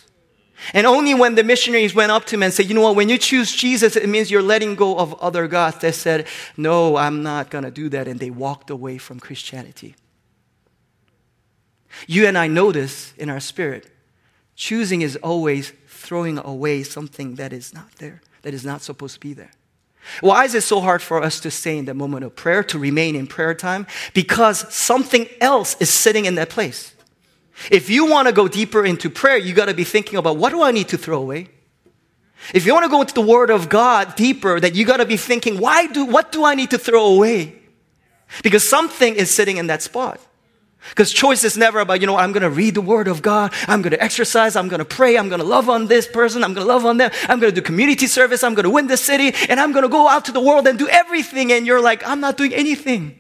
And 0.73 0.87
only 0.87 1.15
when 1.15 1.35
the 1.35 1.45
missionaries 1.45 1.95
went 1.95 2.13
up 2.13 2.25
to 2.27 2.35
him 2.35 2.43
and 2.43 2.53
said, 2.53 2.67
You 2.67 2.75
know 2.75 2.83
what, 2.83 2.97
when 2.97 3.09
you 3.09 3.19
choose 3.19 3.53
Jesus, 3.53 3.97
it 3.97 4.09
means 4.09 4.31
you're 4.31 4.43
letting 4.43 4.75
go 4.75 4.99
of 4.99 5.15
other 5.15 5.47
gods. 5.47 5.79
They 5.79 5.93
said, 5.93 6.27
No, 6.57 6.97
I'm 6.97 7.23
not 7.23 7.51
going 7.51 7.65
to 7.65 7.71
do 7.71 7.89
that. 7.91 8.09
And 8.09 8.19
they 8.19 8.31
walked 8.31 8.71
away 8.71 8.99
from 8.99 9.21
Christianity. 9.21 9.95
You 12.07 12.27
and 12.27 12.37
I 12.37 12.47
know 12.47 12.73
this 12.73 13.13
in 13.17 13.31
our 13.31 13.41
spirit. 13.41 13.91
Choosing 14.55 15.03
is 15.03 15.17
always 15.17 15.73
throwing 15.87 16.39
away 16.39 16.83
something 16.83 17.35
that 17.37 17.53
is 17.53 17.75
not 17.75 17.93
there, 17.97 18.23
that 18.43 18.55
is 18.55 18.65
not 18.65 18.83
supposed 18.83 19.15
to 19.15 19.21
be 19.21 19.35
there. 19.35 19.51
Why 20.21 20.45
is 20.45 20.55
it 20.55 20.63
so 20.63 20.81
hard 20.81 21.03
for 21.03 21.23
us 21.23 21.41
to 21.41 21.51
stay 21.51 21.77
in 21.77 21.85
the 21.85 21.95
moment 21.95 22.25
of 22.25 22.37
prayer, 22.37 22.63
to 22.65 22.79
remain 22.79 23.17
in 23.17 23.27
prayer 23.27 23.55
time? 23.55 23.87
Because 24.15 24.73
something 24.73 25.27
else 25.41 25.77
is 25.81 25.91
sitting 25.91 26.27
in 26.27 26.37
that 26.37 26.49
place. 26.49 26.96
If 27.71 27.91
you 27.91 28.07
want 28.07 28.29
to 28.29 28.33
go 28.33 28.49
deeper 28.49 28.85
into 28.85 29.11
prayer, 29.11 29.39
you 29.39 29.55
got 29.55 29.67
to 29.67 29.75
be 29.75 29.85
thinking 29.85 30.19
about 30.19 30.37
what 30.37 30.51
do 30.51 30.63
I 30.63 30.71
need 30.71 30.89
to 30.89 30.99
throw 30.99 31.21
away? 31.21 31.49
If 32.53 32.67
you 32.67 32.75
want 32.75 32.85
to 32.85 32.91
go 32.91 33.01
into 33.01 33.15
the 33.15 33.23
Word 33.23 33.51
of 33.51 33.69
God 33.69 34.15
deeper, 34.15 34.61
that 34.61 34.75
you 34.75 34.85
got 34.85 34.99
to 34.99 35.07
be 35.07 35.17
thinking, 35.17 35.59
why 35.59 35.87
do, 35.87 36.05
what 36.05 36.33
do 36.33 36.45
I 36.45 36.55
need 36.55 36.71
to 36.71 36.79
throw 36.79 37.07
away? 37.07 37.59
Because 38.43 38.69
something 38.69 39.15
is 39.15 39.31
sitting 39.31 39.57
in 39.57 39.69
that 39.69 39.83
spot. 39.83 40.21
Because 40.91 41.13
choice 41.13 41.43
is 41.43 41.57
never 41.57 41.81
about, 41.81 42.01
you 42.01 42.07
know, 42.07 42.17
I'm 42.17 42.31
going 42.31 42.43
to 42.43 42.51
read 42.51 42.75
the 42.75 42.81
Word 42.81 43.09
of 43.09 43.21
God. 43.21 43.53
I'm 43.67 43.83
going 43.83 43.91
to 43.91 44.03
exercise. 44.03 44.55
I'm 44.55 44.69
going 44.69 44.79
to 44.79 44.85
pray. 44.85 45.17
I'm 45.17 45.29
going 45.29 45.41
to 45.41 45.47
love 45.47 45.69
on 45.69 45.89
this 45.89 46.07
person. 46.07 46.45
I'm 46.45 46.55
going 46.55 46.65
to 46.65 46.73
love 46.73 46.87
on 46.87 46.99
them. 46.99 47.11
I'm 47.29 47.41
going 47.41 47.53
to 47.53 47.61
do 47.61 47.65
community 47.65 48.07
service. 48.07 48.45
I'm 48.45 48.55
going 48.55 48.65
to 48.65 48.71
win 48.71 48.87
the 48.87 48.97
city. 48.97 49.33
And 49.49 49.59
I'm 49.59 49.73
going 49.73 49.83
to 49.83 49.89
go 49.89 50.09
out 50.09 50.27
to 50.27 50.33
the 50.33 50.41
world 50.41 50.67
and 50.69 50.79
do 50.79 50.89
everything. 50.89 51.51
And 51.53 51.67
you're 51.67 51.81
like, 51.81 52.07
I'm 52.07 52.21
not 52.21 52.37
doing 52.37 52.55
anything. 52.55 53.19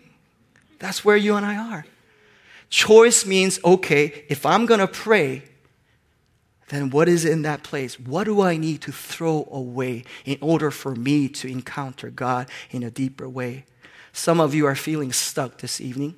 That's 0.78 1.04
where 1.04 1.16
you 1.16 1.34
and 1.34 1.44
I 1.44 1.56
are. 1.56 1.86
Choice 2.68 3.24
means, 3.24 3.58
okay, 3.64 4.24
if 4.28 4.44
I'm 4.44 4.66
going 4.66 4.80
to 4.80 4.88
pray, 4.88 5.42
then 6.68 6.90
what 6.90 7.08
is 7.08 7.24
in 7.24 7.42
that 7.42 7.62
place? 7.62 7.98
What 7.98 8.24
do 8.24 8.40
I 8.40 8.56
need 8.56 8.82
to 8.82 8.92
throw 8.92 9.48
away 9.50 10.04
in 10.24 10.38
order 10.40 10.70
for 10.70 10.94
me 10.94 11.28
to 11.28 11.48
encounter 11.48 12.10
God 12.10 12.48
in 12.70 12.82
a 12.82 12.90
deeper 12.90 13.28
way? 13.28 13.66
Some 14.12 14.40
of 14.40 14.54
you 14.54 14.66
are 14.66 14.74
feeling 14.74 15.12
stuck 15.12 15.58
this 15.58 15.80
evening. 15.80 16.16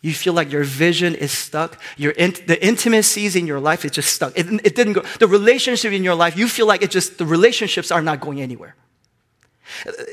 You 0.00 0.12
feel 0.12 0.32
like 0.32 0.52
your 0.52 0.62
vision 0.62 1.14
is 1.14 1.32
stuck. 1.32 1.80
Your 1.96 2.12
in, 2.12 2.34
the 2.46 2.64
intimacies 2.64 3.34
in 3.34 3.46
your 3.46 3.60
life 3.60 3.84
is 3.84 3.92
just 3.92 4.12
stuck. 4.12 4.38
It, 4.38 4.46
it 4.64 4.74
didn't 4.76 4.92
go. 4.92 5.02
The 5.18 5.26
relationship 5.26 5.92
in 5.92 6.04
your 6.04 6.14
life, 6.14 6.36
you 6.36 6.48
feel 6.48 6.66
like 6.66 6.82
it 6.82 6.90
just, 6.90 7.18
the 7.18 7.26
relationships 7.26 7.90
are 7.90 8.02
not 8.02 8.20
going 8.20 8.40
anywhere. 8.40 8.76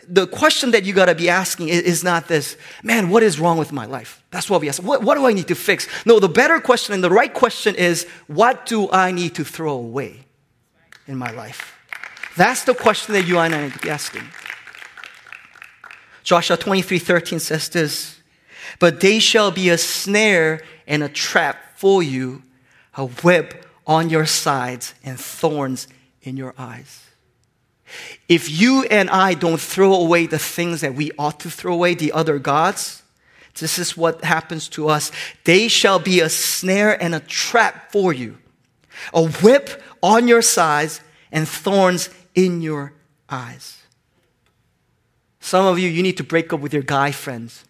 The 0.08 0.28
question 0.28 0.72
that 0.72 0.84
you 0.84 0.94
got 0.94 1.06
to 1.06 1.16
be 1.16 1.30
asking 1.30 1.70
is 1.70 2.04
not 2.04 2.28
this, 2.28 2.58
man, 2.84 3.10
what 3.10 3.24
is 3.24 3.40
wrong 3.40 3.58
with 3.58 3.72
my 3.72 3.86
life? 3.86 4.24
That's 4.32 4.50
what 4.50 4.62
we 4.62 4.70
ask. 4.70 4.82
What, 4.82 5.04
what 5.04 5.16
do 5.16 5.26
I 5.26 5.34
need 5.34 5.48
to 5.48 5.56
fix? 5.56 5.88
No, 6.06 6.20
the 6.20 6.30
better 6.30 6.60
question 6.60 6.94
and 6.94 7.04
the 7.04 7.10
right 7.10 7.34
question 7.34 7.76
is, 7.76 8.06
what 8.28 8.66
do 8.66 8.90
I 8.92 9.12
need 9.12 9.36
to 9.36 9.44
throw 9.44 9.74
away 9.74 10.26
in 11.08 11.18
my 11.18 11.32
life? 11.32 11.78
That's 12.36 12.64
the 12.64 12.74
question 12.74 13.14
that 13.14 13.26
you 13.26 13.40
and 13.40 13.56
I 13.56 13.64
need 13.64 13.74
to 13.74 13.80
be 13.80 13.90
asking. 13.90 14.24
Joshua 16.24 16.58
23 16.58 17.00
13 17.00 17.40
says 17.40 17.70
this, 17.70 18.20
but 18.80 19.00
they 19.00 19.20
shall 19.20 19.52
be 19.52 19.70
a 19.70 19.78
snare 19.78 20.62
and 20.88 21.04
a 21.04 21.10
trap 21.10 21.58
for 21.78 22.02
you, 22.02 22.44
a 22.96 23.06
whip 23.06 23.66
on 23.88 24.10
your 24.10 24.26
sides 24.26 24.96
and 25.04 25.20
thorns 25.20 25.88
in 26.22 26.36
your 26.36 26.54
eyes. 26.58 27.05
If 28.28 28.50
you 28.50 28.84
and 28.90 29.10
I 29.10 29.34
don't 29.34 29.62
throw 29.62 29.94
away 29.94 30.26
the 30.26 30.40
things 30.40 30.82
that 30.82 30.96
we 30.96 31.12
ought 31.18 31.40
to 31.42 31.50
throw 31.50 31.74
away, 31.74 31.94
the 31.94 32.12
other 32.12 32.40
gods, 32.40 33.04
this 33.60 33.80
is 33.80 33.96
what 33.96 34.24
happens 34.24 34.68
to 34.70 34.90
us. 34.90 35.12
They 35.44 35.68
shall 35.68 36.00
be 36.00 36.20
a 36.20 36.30
snare 36.30 37.02
and 37.02 37.16
a 37.16 37.20
trap 37.20 37.92
for 37.92 38.12
you, 38.12 38.38
a 39.14 39.28
whip 39.28 39.82
on 40.02 40.28
your 40.28 40.42
sides 40.42 41.02
and 41.32 41.48
thorns 41.48 42.10
in 42.34 42.62
your 42.62 42.94
eyes. 43.30 43.82
Some 45.40 45.68
of 45.68 45.78
you, 45.78 45.90
you 45.90 46.02
need 46.02 46.18
to 46.18 46.24
break 46.24 46.52
up 46.52 46.60
with 46.60 46.74
your 46.74 46.84
guy 46.84 47.12
friends. 47.12 47.64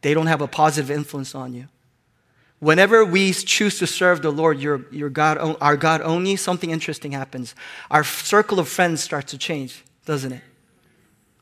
They 0.00 0.14
don't 0.14 0.28
have 0.28 0.40
a 0.40 0.48
positive 0.48 0.90
influence 0.90 1.34
on 1.34 1.52
you. 1.52 1.68
Whenever 2.58 3.04
we 3.04 3.32
choose 3.32 3.78
to 3.78 3.86
serve 3.86 4.22
the 4.22 4.30
Lord, 4.30 4.58
your, 4.58 4.86
your 4.90 5.10
God, 5.10 5.56
our 5.60 5.76
God 5.76 6.00
only, 6.00 6.36
something 6.36 6.70
interesting 6.70 7.12
happens. 7.12 7.54
Our 7.90 8.02
circle 8.02 8.58
of 8.58 8.68
friends 8.68 9.02
starts 9.02 9.32
to 9.32 9.38
change, 9.38 9.84
doesn't 10.06 10.32
it? 10.32 10.42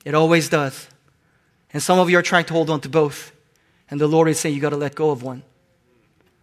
It 0.04 0.14
always 0.14 0.48
does. 0.48 0.88
And 1.72 1.82
some 1.82 1.98
of 1.98 2.10
you 2.10 2.18
are 2.18 2.22
trying 2.22 2.44
to 2.46 2.52
hold 2.52 2.68
on 2.68 2.80
to 2.80 2.88
both. 2.88 3.32
And 3.90 4.00
the 4.00 4.08
Lord 4.08 4.28
is 4.28 4.40
saying, 4.40 4.54
You 4.54 4.60
got 4.60 4.70
to 4.70 4.76
let 4.76 4.94
go 4.94 5.10
of 5.10 5.22
one. 5.22 5.42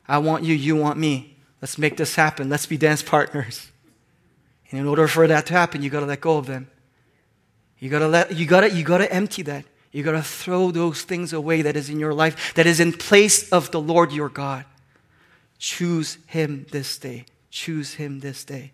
I 0.08 0.18
want 0.20 0.44
you, 0.44 0.56
you 0.56 0.76
want 0.76 0.98
me. 0.98 1.38
Let's 1.62 1.78
make 1.78 1.98
this 1.98 2.16
happen. 2.16 2.50
Let's 2.50 2.66
be 2.66 2.78
dance 2.78 3.04
partners. 3.04 3.72
And 4.70 4.80
in 4.80 4.88
order 4.88 5.08
for 5.08 5.28
that 5.28 5.46
to 5.48 5.54
happen, 5.54 5.84
you 5.84 5.90
got 5.90 6.00
to 6.00 6.06
let 6.06 6.22
go 6.22 6.38
of 6.38 6.48
them. 6.48 6.70
You 7.78 7.90
got 7.90 8.00
to 8.00 8.08
let 8.08 8.36
you 8.36 8.46
got 8.46 8.62
to 8.62 8.72
you 8.72 8.84
got 8.84 9.00
to 9.00 9.12
empty 9.12 9.42
that. 9.44 9.66
You 9.92 10.04
got 10.04 10.12
to 10.12 10.22
throw 10.22 10.72
those 10.72 11.02
things 11.04 11.34
away 11.34 11.62
that 11.64 11.76
is 11.76 11.90
in 11.90 12.00
your 12.00 12.14
life, 12.14 12.54
that 12.56 12.66
is 12.66 12.80
in 12.80 12.94
place 12.94 13.50
of 13.52 13.72
the 13.72 13.82
Lord 13.82 14.12
your 14.12 14.30
God. 14.30 14.66
Choose 15.60 16.18
Him 16.28 16.66
this 16.72 16.98
day. 16.98 17.26
Choose 17.50 17.96
Him 17.96 18.22
this 18.22 18.46
day. 18.46 18.72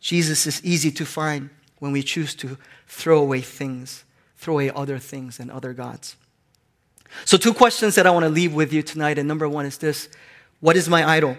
Jesus 0.00 0.46
is 0.46 0.62
easy 0.64 0.90
to 0.92 1.06
find 1.06 1.50
when 1.78 1.92
we 1.92 2.02
choose 2.02 2.34
to 2.36 2.58
throw 2.86 3.20
away 3.20 3.40
things, 3.40 4.04
throw 4.36 4.54
away 4.54 4.70
other 4.70 4.98
things 4.98 5.40
and 5.40 5.50
other 5.50 5.72
gods. 5.72 6.16
So, 7.24 7.36
two 7.36 7.54
questions 7.54 7.94
that 7.94 8.06
I 8.06 8.10
want 8.10 8.24
to 8.24 8.30
leave 8.30 8.54
with 8.54 8.72
you 8.72 8.82
tonight. 8.82 9.18
And 9.18 9.28
number 9.28 9.48
one 9.48 9.66
is 9.66 9.78
this 9.78 10.08
What 10.60 10.76
is 10.76 10.88
my 10.88 11.08
idol? 11.08 11.36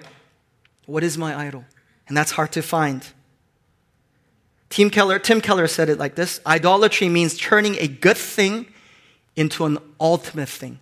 What 0.85 1.03
is 1.03 1.17
my 1.17 1.35
idol? 1.35 1.65
And 2.07 2.17
that's 2.17 2.31
hard 2.31 2.51
to 2.53 2.61
find. 2.61 3.05
Tim 4.73 4.89
Keller, 4.89 5.19
Tim 5.19 5.39
Keller 5.39 5.67
said 5.67 5.87
it 5.89 5.99
like 5.99 6.15
this 6.15 6.39
Idolatry 6.47 7.07
means 7.07 7.37
turning 7.37 7.75
a 7.75 7.87
good 7.87 8.17
thing 8.17 8.65
into 9.35 9.65
an 9.65 9.77
ultimate 9.99 10.49
thing. 10.49 10.79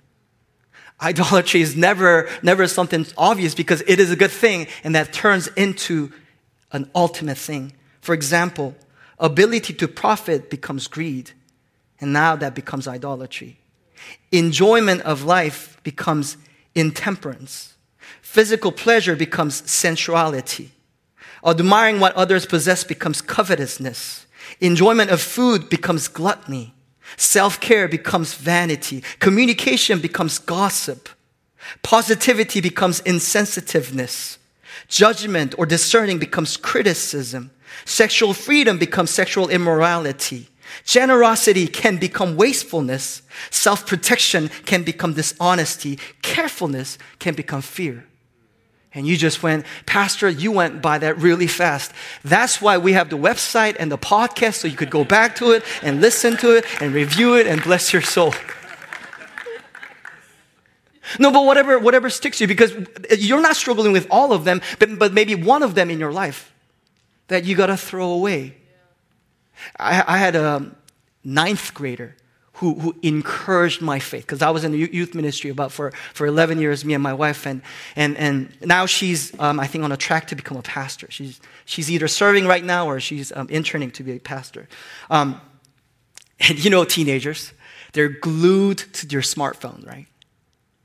Idolatry 1.02 1.60
is 1.60 1.76
never, 1.76 2.30
never 2.42 2.68
something 2.68 3.06
obvious 3.18 3.54
because 3.54 3.84
it 3.88 4.00
is 4.00 4.10
a 4.10 4.16
good 4.16 4.32
thing 4.32 4.68
and 4.86 4.96
that 4.96 5.12
turns 5.12 5.48
into 5.58 6.10
an 6.72 6.90
ultimate 6.96 7.38
thing. 7.38 7.74
For 8.00 8.14
example, 8.14 8.76
ability 9.20 9.74
to 9.74 9.90
profit 9.90 10.50
becomes 10.50 10.88
greed, 10.88 11.32
and 12.00 12.14
now 12.14 12.38
that 12.38 12.56
becomes 12.56 12.88
idolatry. 12.88 13.60
Enjoyment 14.32 15.02
of 15.02 15.24
life 15.26 15.78
becomes 15.84 16.38
intemperance. 16.76 17.74
Physical 18.22 18.72
pleasure 18.72 19.18
becomes 19.18 19.70
sensuality. 19.70 20.72
Admiring 21.46 22.00
what 22.00 22.16
others 22.16 22.46
possess 22.46 22.84
becomes 22.84 23.22
covetousness. 23.22 24.26
Enjoyment 24.60 25.10
of 25.10 25.22
food 25.22 25.70
becomes 25.70 26.08
gluttony. 26.08 26.74
Self 27.18 27.60
care 27.60 27.88
becomes 27.88 28.34
vanity. 28.34 29.04
Communication 29.20 30.00
becomes 30.00 30.38
gossip. 30.38 31.10
Positivity 31.84 32.62
becomes 32.62 33.02
insensitiveness. 33.02 34.38
Judgment 34.88 35.56
or 35.58 35.66
discerning 35.66 36.20
becomes 36.20 36.58
criticism. 36.58 37.52
Sexual 37.86 38.34
freedom 38.34 38.78
becomes 38.78 39.10
sexual 39.10 39.50
immorality. 39.50 40.50
Generosity 40.86 41.68
can 41.68 41.98
become 41.98 42.36
wastefulness. 42.36 43.22
Self 43.50 43.86
protection 43.86 44.50
can 44.66 44.84
become 44.84 45.14
dishonesty. 45.14 46.00
Carefulness 46.22 46.98
can 47.20 47.34
become 47.34 47.62
fear. 47.62 48.06
And 48.94 49.08
you 49.08 49.16
just 49.16 49.42
went, 49.42 49.66
Pastor, 49.86 50.30
you 50.30 50.52
went 50.52 50.82
by 50.82 50.98
that 50.98 51.18
really 51.18 51.48
fast. 51.48 51.94
That's 52.24 52.62
why 52.62 52.78
we 52.78 52.94
have 52.94 53.10
the 53.10 53.18
website 53.18 53.78
and 53.80 53.90
the 53.90 53.98
podcast 53.98 54.56
so 54.56 54.68
you 54.68 54.76
could 54.76 54.90
go 54.90 55.06
back 55.06 55.36
to 55.38 55.52
it 55.52 55.64
and 55.82 56.02
listen 56.02 56.36
to 56.38 56.58
it 56.58 56.66
and 56.82 56.94
review 56.94 57.36
it 57.36 57.48
and 57.48 57.64
bless 57.64 57.94
your 57.94 58.02
soul. 58.02 58.34
No, 61.20 61.32
but 61.32 61.46
whatever, 61.46 61.80
whatever 61.80 62.10
sticks 62.10 62.38
to 62.38 62.44
you, 62.44 62.48
because 62.48 62.74
you're 63.18 63.42
not 63.42 63.56
struggling 63.56 63.92
with 63.92 64.08
all 64.10 64.34
of 64.34 64.44
them, 64.44 64.62
but, 64.80 65.00
but 65.00 65.14
maybe 65.14 65.36
one 65.36 65.64
of 65.64 65.76
them 65.76 65.90
in 65.90 66.00
your 66.00 66.12
life 66.12 66.54
that 67.28 67.46
you 67.46 67.56
got 67.56 67.68
to 67.68 67.78
throw 67.78 68.12
away. 68.12 68.56
I, 69.80 70.04
I, 70.08 70.18
had 70.18 70.36
a 70.36 70.72
ninth 71.24 71.74
grader 71.74 72.16
who, 72.62 72.76
who 72.76 72.96
encouraged 73.02 73.82
my 73.82 73.98
faith 73.98 74.22
because 74.22 74.44
I 74.44 74.52
was 74.52 74.64
in 74.64 74.72
the 74.72 74.78
youth 74.78 75.16
ministry 75.16 75.50
about 75.50 75.72
for, 75.72 75.92
for 76.14 76.28
11 76.28 76.60
years, 76.60 76.86
me 76.86 76.94
and 76.94 77.02
my 77.02 77.12
wife, 77.12 77.48
and, 77.48 77.64
and, 77.96 78.16
and 78.18 78.54
now 78.62 78.86
she's, 78.86 79.38
um, 79.40 79.60
I 79.60 79.66
think, 79.66 79.84
on 79.84 79.92
a 79.92 79.98
track 79.98 80.28
to 80.28 80.36
become 80.36 80.58
a 80.58 80.62
pastor. 80.62 81.08
She's, 81.10 81.42
she's 81.66 81.90
either 81.90 82.08
serving 82.08 82.46
right 82.46 82.64
now 82.64 82.86
or 82.86 83.00
she's 83.00 83.32
um, 83.36 83.50
interning 83.50 83.90
to 83.92 84.04
be 84.04 84.12
a 84.12 84.20
pastor. 84.20 84.70
Um, 85.10 85.42
and 86.40 86.64
you 86.64 86.70
know, 86.70 86.86
teenagers, 86.86 87.52
they're 87.94 88.10
glued 88.10 88.78
to 88.94 89.08
their 89.08 89.22
smartphone, 89.22 89.84
right? 89.88 90.06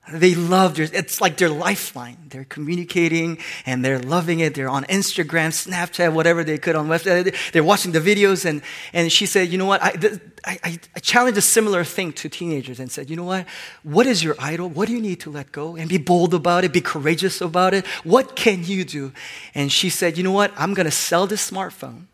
They 0.08 0.36
love 0.36 0.76
their, 0.76 0.88
it's 0.92 1.20
like 1.20 1.36
their 1.36 1.48
lifeline. 1.48 2.16
They're 2.28 2.44
communicating 2.44 3.38
and 3.64 3.84
they're 3.84 3.98
loving 3.98 4.38
it. 4.38 4.54
They're 4.54 4.68
on 4.68 4.84
Instagram, 4.84 5.50
Snapchat, 5.50 6.12
whatever 6.12 6.44
they 6.44 6.58
could 6.58 6.76
on 6.76 6.86
website. 6.86 7.34
They're 7.50 7.64
watching 7.64 7.90
the 7.90 7.98
videos. 7.98 8.44
And, 8.44 8.62
and 8.92 9.10
she 9.10 9.26
said, 9.26 9.48
you 9.48 9.58
know 9.58 9.66
what? 9.66 9.82
I, 9.82 10.20
I, 10.44 10.78
I 10.94 11.00
challenged 11.00 11.38
a 11.38 11.42
similar 11.42 11.82
thing 11.82 12.12
to 12.14 12.28
teenagers 12.28 12.78
and 12.78 12.90
said, 12.90 13.10
you 13.10 13.16
know 13.16 13.24
what? 13.24 13.46
What 13.82 14.06
is 14.06 14.22
your 14.22 14.36
idol? 14.38 14.68
What 14.68 14.86
do 14.86 14.94
you 14.94 15.00
need 15.00 15.18
to 15.20 15.30
let 15.30 15.50
go? 15.50 15.74
And 15.74 15.88
be 15.88 15.98
bold 15.98 16.34
about 16.34 16.62
it. 16.62 16.72
Be 16.72 16.80
courageous 16.80 17.40
about 17.40 17.74
it. 17.74 17.84
What 18.04 18.36
can 18.36 18.62
you 18.62 18.84
do? 18.84 19.12
And 19.56 19.72
she 19.72 19.90
said, 19.90 20.16
you 20.16 20.22
know 20.22 20.30
what? 20.30 20.52
I'm 20.56 20.72
going 20.72 20.86
to 20.86 20.92
sell 20.92 21.26
this 21.26 21.50
smartphone 21.50 22.06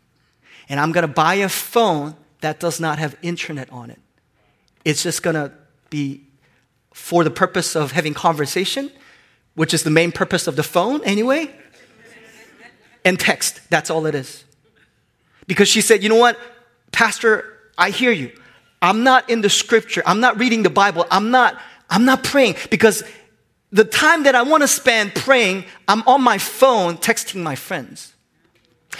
and 0.67 0.79
I'm 0.79 0.91
going 0.93 1.07
to 1.07 1.13
buy 1.13 1.35
a 1.35 1.49
phone 1.49 2.15
that 2.41 2.59
does 2.59 2.79
not 2.79 2.97
have 2.97 3.15
internet 3.21 3.71
on 3.71 3.91
it. 3.91 3.99
It's 4.83 5.03
just 5.03 5.21
going 5.21 5.35
to 5.35 5.51
be 5.91 6.22
for 6.93 7.23
the 7.23 7.31
purpose 7.31 7.75
of 7.75 7.91
having 7.91 8.13
conversation, 8.13 8.89
which 9.55 9.73
is 9.73 9.83
the 9.83 9.89
main 9.89 10.11
purpose 10.11 10.47
of 10.47 10.55
the 10.55 10.63
phone 10.63 11.03
anyway, 11.03 11.51
and 13.03 13.19
text. 13.19 13.59
That's 13.69 13.89
all 13.89 14.05
it 14.05 14.15
is. 14.15 14.45
Because 15.47 15.67
she 15.67 15.81
said, 15.81 16.01
you 16.03 16.09
know 16.09 16.15
what, 16.15 16.39
Pastor, 16.91 17.59
I 17.77 17.89
hear 17.89 18.11
you. 18.11 18.31
I'm 18.81 19.03
not 19.03 19.29
in 19.29 19.41
the 19.41 19.49
scripture. 19.49 20.03
I'm 20.05 20.19
not 20.19 20.39
reading 20.39 20.63
the 20.63 20.69
Bible. 20.69 21.05
I'm 21.11 21.31
not, 21.31 21.59
I'm 21.89 22.05
not 22.05 22.23
praying 22.23 22.55
because 22.69 23.03
the 23.71 23.83
time 23.83 24.23
that 24.23 24.35
I 24.35 24.43
want 24.43 24.61
to 24.61 24.67
spend 24.67 25.15
praying, 25.15 25.65
I'm 25.87 26.03
on 26.03 26.21
my 26.21 26.37
phone 26.37 26.97
texting 26.97 27.41
my 27.41 27.55
friends. 27.55 28.13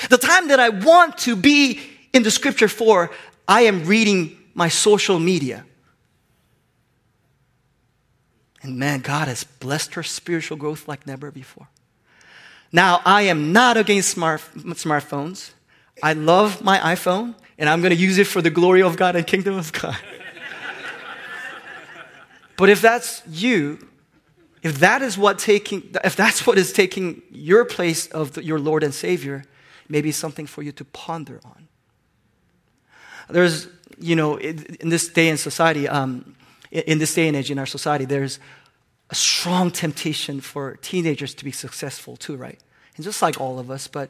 The 0.10 0.18
time 0.18 0.48
that 0.48 0.60
I 0.60 0.70
want 0.70 1.20
to 1.20 1.36
be 1.36 1.80
in 2.12 2.24
the 2.24 2.32
scripture 2.32 2.68
for, 2.68 3.12
I 3.48 3.62
am 3.62 3.86
reading 3.86 4.38
my 4.56 4.70
social 4.70 5.20
media. 5.20 5.66
And 8.64 8.78
man, 8.78 9.02
God 9.02 9.28
has 9.28 9.44
blessed 9.44 9.94
her 9.96 10.04
spiritual 10.04 10.58
growth 10.58 10.88
like 10.88 11.06
never 11.06 11.30
before. 11.30 11.68
Now, 12.72 13.02
I 13.06 13.24
am 13.24 13.52
not 13.52 13.78
against 13.78 14.10
smart, 14.10 14.42
smartphones. 14.56 15.52
I 16.02 16.14
love 16.14 16.64
my 16.64 16.80
iPhone, 16.80 17.36
and 17.58 17.70
I'm 17.70 17.82
going 17.82 17.92
to 17.92 18.02
use 18.02 18.18
it 18.18 18.26
for 18.26 18.42
the 18.42 18.50
glory 18.50 18.82
of 18.82 18.96
God 18.98 19.16
and 19.16 19.28
kingdom 19.28 19.56
of 19.56 19.72
God. 19.74 19.98
but 22.58 22.70
if 22.70 22.82
that's 22.82 23.22
you, 23.28 23.86
if 24.64 24.80
that 24.80 25.02
is 25.02 25.18
what 25.18 25.38
taking, 25.38 25.94
if 26.04 26.16
that's 26.16 26.48
what 26.48 26.58
is 26.58 26.72
taking 26.72 27.22
your 27.30 27.66
place 27.66 28.08
of 28.08 28.34
the, 28.34 28.44
your 28.44 28.60
Lord 28.60 28.82
and 28.82 28.94
Savior, 28.94 29.44
maybe 29.90 30.12
something 30.12 30.48
for 30.48 30.64
you 30.64 30.72
to 30.72 30.86
ponder 30.86 31.42
on. 31.44 31.68
There's, 33.30 33.68
you 34.00 34.16
know, 34.16 34.38
in 34.38 34.90
this 34.90 35.10
day 35.10 35.28
in 35.30 35.38
society, 35.38 35.88
um, 35.88 36.36
in 36.74 36.98
this 36.98 37.14
day 37.14 37.28
and 37.28 37.38
age 37.38 37.52
in 37.52 37.60
our 37.60 37.68
society, 37.68 38.06
there's 38.06 38.40
a 39.10 39.16
strong 39.16 39.70
temptation 39.70 40.42
for 40.42 40.76
teenagers 40.78 41.36
to 41.36 41.46
be 41.46 41.52
successful 41.52 42.18
too, 42.18 42.36
right? 42.36 42.60
And 42.96 43.06
just 43.06 43.22
like 43.22 43.40
all 43.40 43.60
of 43.60 43.70
us, 43.70 43.88
but 43.88 44.10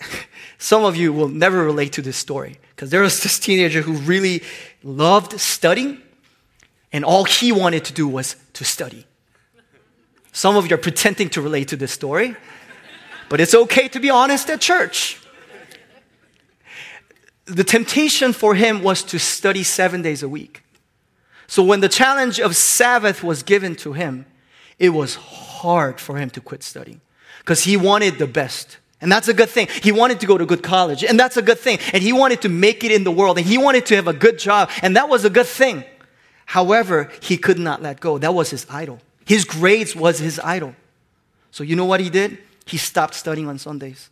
some 0.58 0.84
of 0.84 0.96
you 0.96 1.12
will 1.12 1.28
never 1.28 1.64
relate 1.64 1.92
to 1.92 2.02
this 2.02 2.16
story 2.16 2.58
because 2.70 2.90
there 2.90 3.02
was 3.02 3.22
this 3.22 3.38
teenager 3.38 3.82
who 3.82 3.92
really 3.92 4.42
loved 4.82 5.40
studying, 5.40 6.02
and 6.92 7.04
all 7.04 7.24
he 7.24 7.52
wanted 7.52 7.84
to 7.84 7.92
do 7.92 8.08
was 8.08 8.34
to 8.54 8.64
study. 8.64 9.06
Some 10.32 10.56
of 10.56 10.68
you 10.68 10.74
are 10.74 10.78
pretending 10.78 11.30
to 11.30 11.40
relate 11.40 11.68
to 11.68 11.76
this 11.76 11.92
story, 11.92 12.34
but 13.28 13.40
it's 13.40 13.54
okay 13.54 13.86
to 13.88 14.00
be 14.00 14.10
honest 14.10 14.50
at 14.50 14.60
church. 14.60 15.20
The 17.44 17.64
temptation 17.64 18.32
for 18.32 18.54
him 18.54 18.82
was 18.82 19.04
to 19.04 19.18
study 19.18 19.62
seven 19.62 20.02
days 20.02 20.22
a 20.22 20.28
week. 20.28 20.61
So 21.52 21.62
when 21.62 21.80
the 21.80 21.88
challenge 21.90 22.40
of 22.40 22.56
Sabbath 22.56 23.22
was 23.22 23.42
given 23.42 23.76
to 23.76 23.92
him, 23.92 24.24
it 24.78 24.88
was 24.88 25.16
hard 25.16 26.00
for 26.00 26.16
him 26.16 26.30
to 26.30 26.40
quit 26.40 26.62
studying 26.62 27.02
because 27.40 27.62
he 27.64 27.76
wanted 27.76 28.16
the 28.16 28.26
best. 28.26 28.78
And 29.02 29.12
that's 29.12 29.28
a 29.28 29.34
good 29.34 29.50
thing. 29.50 29.68
He 29.82 29.92
wanted 29.92 30.18
to 30.20 30.26
go 30.26 30.38
to 30.38 30.46
good 30.46 30.62
college, 30.62 31.04
and 31.04 31.20
that's 31.20 31.36
a 31.36 31.42
good 31.42 31.58
thing. 31.58 31.78
And 31.92 32.02
he 32.02 32.14
wanted 32.14 32.40
to 32.40 32.48
make 32.48 32.84
it 32.84 32.90
in 32.90 33.04
the 33.04 33.10
world, 33.10 33.36
and 33.36 33.46
he 33.46 33.58
wanted 33.58 33.84
to 33.84 33.96
have 33.96 34.08
a 34.08 34.14
good 34.14 34.38
job, 34.38 34.70
and 34.80 34.96
that 34.96 35.10
was 35.10 35.26
a 35.26 35.28
good 35.28 35.44
thing. 35.44 35.84
However, 36.46 37.10
he 37.20 37.36
could 37.36 37.58
not 37.58 37.82
let 37.82 38.00
go. 38.00 38.16
That 38.16 38.32
was 38.32 38.48
his 38.48 38.66
idol. 38.70 39.00
His 39.26 39.44
grades 39.44 39.94
was 39.94 40.20
his 40.20 40.40
idol. 40.42 40.74
So 41.50 41.64
you 41.64 41.76
know 41.76 41.84
what 41.84 42.00
he 42.00 42.08
did? 42.08 42.38
He 42.64 42.78
stopped 42.78 43.12
studying 43.12 43.46
on 43.46 43.58
Sundays. 43.58 44.08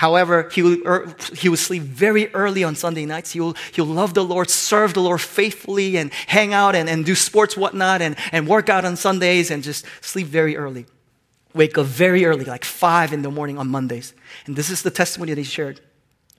However, 0.00 0.48
he 0.50 0.62
will, 0.62 1.04
he 1.34 1.50
will 1.50 1.58
sleep 1.58 1.82
very 1.82 2.32
early 2.32 2.64
on 2.64 2.74
Sunday 2.74 3.04
nights. 3.04 3.32
He 3.32 3.40
will, 3.40 3.54
he'll 3.74 3.84
love 3.84 4.14
the 4.14 4.24
Lord, 4.24 4.48
serve 4.48 4.94
the 4.94 5.02
Lord 5.02 5.20
faithfully, 5.20 5.98
and 5.98 6.10
hang 6.26 6.54
out 6.54 6.74
and, 6.74 6.88
and 6.88 7.04
do 7.04 7.14
sports, 7.14 7.54
whatnot, 7.54 8.00
and, 8.00 8.16
and 8.32 8.48
work 8.48 8.70
out 8.70 8.86
on 8.86 8.96
Sundays 8.96 9.50
and 9.50 9.62
just 9.62 9.84
sleep 10.00 10.26
very 10.26 10.56
early. 10.56 10.86
Wake 11.52 11.76
up 11.76 11.84
very 11.84 12.24
early, 12.24 12.46
like 12.46 12.64
five 12.64 13.12
in 13.12 13.20
the 13.20 13.30
morning 13.30 13.58
on 13.58 13.68
Mondays. 13.68 14.14
And 14.46 14.56
this 14.56 14.70
is 14.70 14.80
the 14.80 14.90
testimony 14.90 15.32
that 15.32 15.38
he 15.38 15.44
shared. 15.44 15.82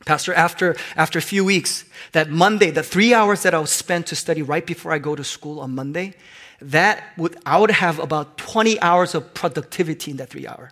Pastor, 0.07 0.33
after, 0.33 0.75
after 0.95 1.19
a 1.19 1.21
few 1.21 1.45
weeks, 1.45 1.85
that 2.13 2.31
Monday, 2.31 2.71
the 2.71 2.81
three 2.81 3.13
hours 3.13 3.43
that 3.43 3.53
I 3.53 3.59
would 3.59 3.69
spend 3.69 4.07
to 4.07 4.15
study 4.15 4.41
right 4.41 4.65
before 4.65 4.91
I 4.91 4.97
go 4.97 5.15
to 5.15 5.23
school 5.23 5.59
on 5.59 5.75
Monday, 5.75 6.15
that 6.61 7.03
would, 7.15 7.37
I 7.45 7.59
would 7.59 7.69
have 7.69 7.99
about 7.99 8.39
20 8.39 8.81
hours 8.81 9.13
of 9.13 9.35
productivity 9.35 10.09
in 10.09 10.17
that 10.17 10.31
three 10.31 10.47
hour. 10.47 10.71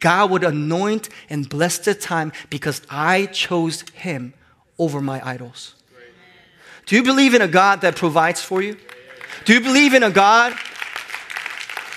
God 0.00 0.30
would 0.30 0.44
anoint 0.44 1.08
and 1.30 1.48
bless 1.48 1.78
the 1.78 1.94
time 1.94 2.32
because 2.50 2.82
I 2.90 3.26
chose 3.26 3.82
Him 3.94 4.34
over 4.78 5.00
my 5.00 5.26
idols. 5.26 5.74
Do 6.86 6.96
you 6.96 7.02
believe 7.02 7.34
in 7.34 7.42
a 7.42 7.48
God 7.48 7.80
that 7.80 7.96
provides 7.96 8.40
for 8.40 8.62
you? 8.62 8.76
Do 9.44 9.54
you 9.54 9.60
believe 9.60 9.94
in 9.94 10.02
a 10.02 10.10
God? 10.10 10.56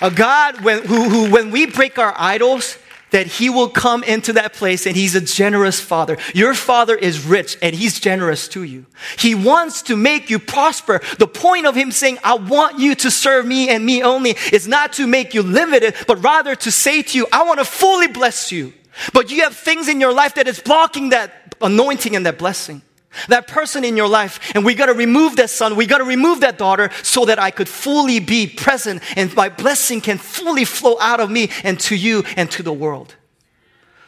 A 0.02 0.10
God 0.10 0.62
when, 0.62 0.84
who, 0.86 1.10
who, 1.10 1.32
when 1.32 1.52
we 1.52 1.66
break 1.66 2.00
our 2.00 2.14
idols, 2.18 2.78
that 3.12 3.28
he 3.28 3.50
will 3.50 3.70
come 3.70 4.04
into 4.04 4.34
that 4.34 4.54
place 4.54 4.86
and 4.86 4.96
he's 4.96 5.16
a 5.16 5.22
generous 5.22 5.80
father. 5.80 6.18
Your 6.34 6.54
father 6.54 6.96
is 6.96 7.26
rich 7.26 7.58
and 7.62 7.76
he's 7.76 8.00
generous 8.00 8.48
to 8.50 8.64
you. 8.64 8.86
He 9.18 9.36
wants 9.36 9.82
to 9.84 9.96
make 9.96 10.30
you 10.30 10.40
prosper. 10.40 11.02
The 11.18 11.28
point 11.28 11.66
of 11.66 11.76
him 11.76 11.92
saying, 11.92 12.20
I 12.24 12.36
want 12.36 12.80
you 12.80 12.96
to 12.96 13.12
serve 13.12 13.46
me 13.46 13.70
and 13.70 13.86
me 13.86 14.04
only 14.04 14.36
is 14.52 14.68
not 14.68 14.94
to 14.94 15.08
make 15.08 15.34
you 15.34 15.44
limited, 15.44 15.96
but 16.08 16.24
rather 16.24 16.56
to 16.56 16.72
say 16.72 17.02
to 17.02 17.18
you, 17.18 17.28
I 17.32 17.44
want 17.44 17.60
to 17.60 17.66
fully 17.66 18.08
bless 18.08 18.52
you. 18.52 18.74
But 19.14 19.32
you 19.32 19.44
have 19.44 19.56
things 19.56 19.88
in 19.88 20.02
your 20.02 20.14
life 20.14 20.36
that 20.36 20.48
is 20.48 20.60
blocking 20.60 21.10
that 21.10 21.56
anointing 21.62 22.16
and 22.16 22.26
that 22.26 22.38
blessing 22.38 22.82
that 23.28 23.48
person 23.48 23.84
in 23.84 23.98
your 23.98 24.08
life, 24.08 24.52
and 24.56 24.64
we 24.64 24.76
got 24.76 24.88
to 24.88 24.94
remove 24.94 25.36
that 25.38 25.50
son, 25.50 25.76
we 25.76 25.86
got 25.86 25.98
to 25.98 26.04
remove 26.04 26.42
that 26.42 26.58
daughter 26.58 26.90
so 27.04 27.26
that 27.26 27.40
I 27.40 27.52
could 27.52 27.70
fully 27.70 28.20
be 28.20 28.48
present 28.48 29.02
and 29.18 29.34
my 29.36 29.50
blessing 29.50 30.02
can 30.02 30.18
fully 30.18 30.66
flow 30.66 30.98
out 31.00 31.20
of 31.20 31.30
me 31.32 31.50
and 31.64 31.80
to 31.82 31.96
you 31.96 32.24
and 32.38 32.50
to 32.52 32.64
the 32.64 32.74
world. 32.74 33.16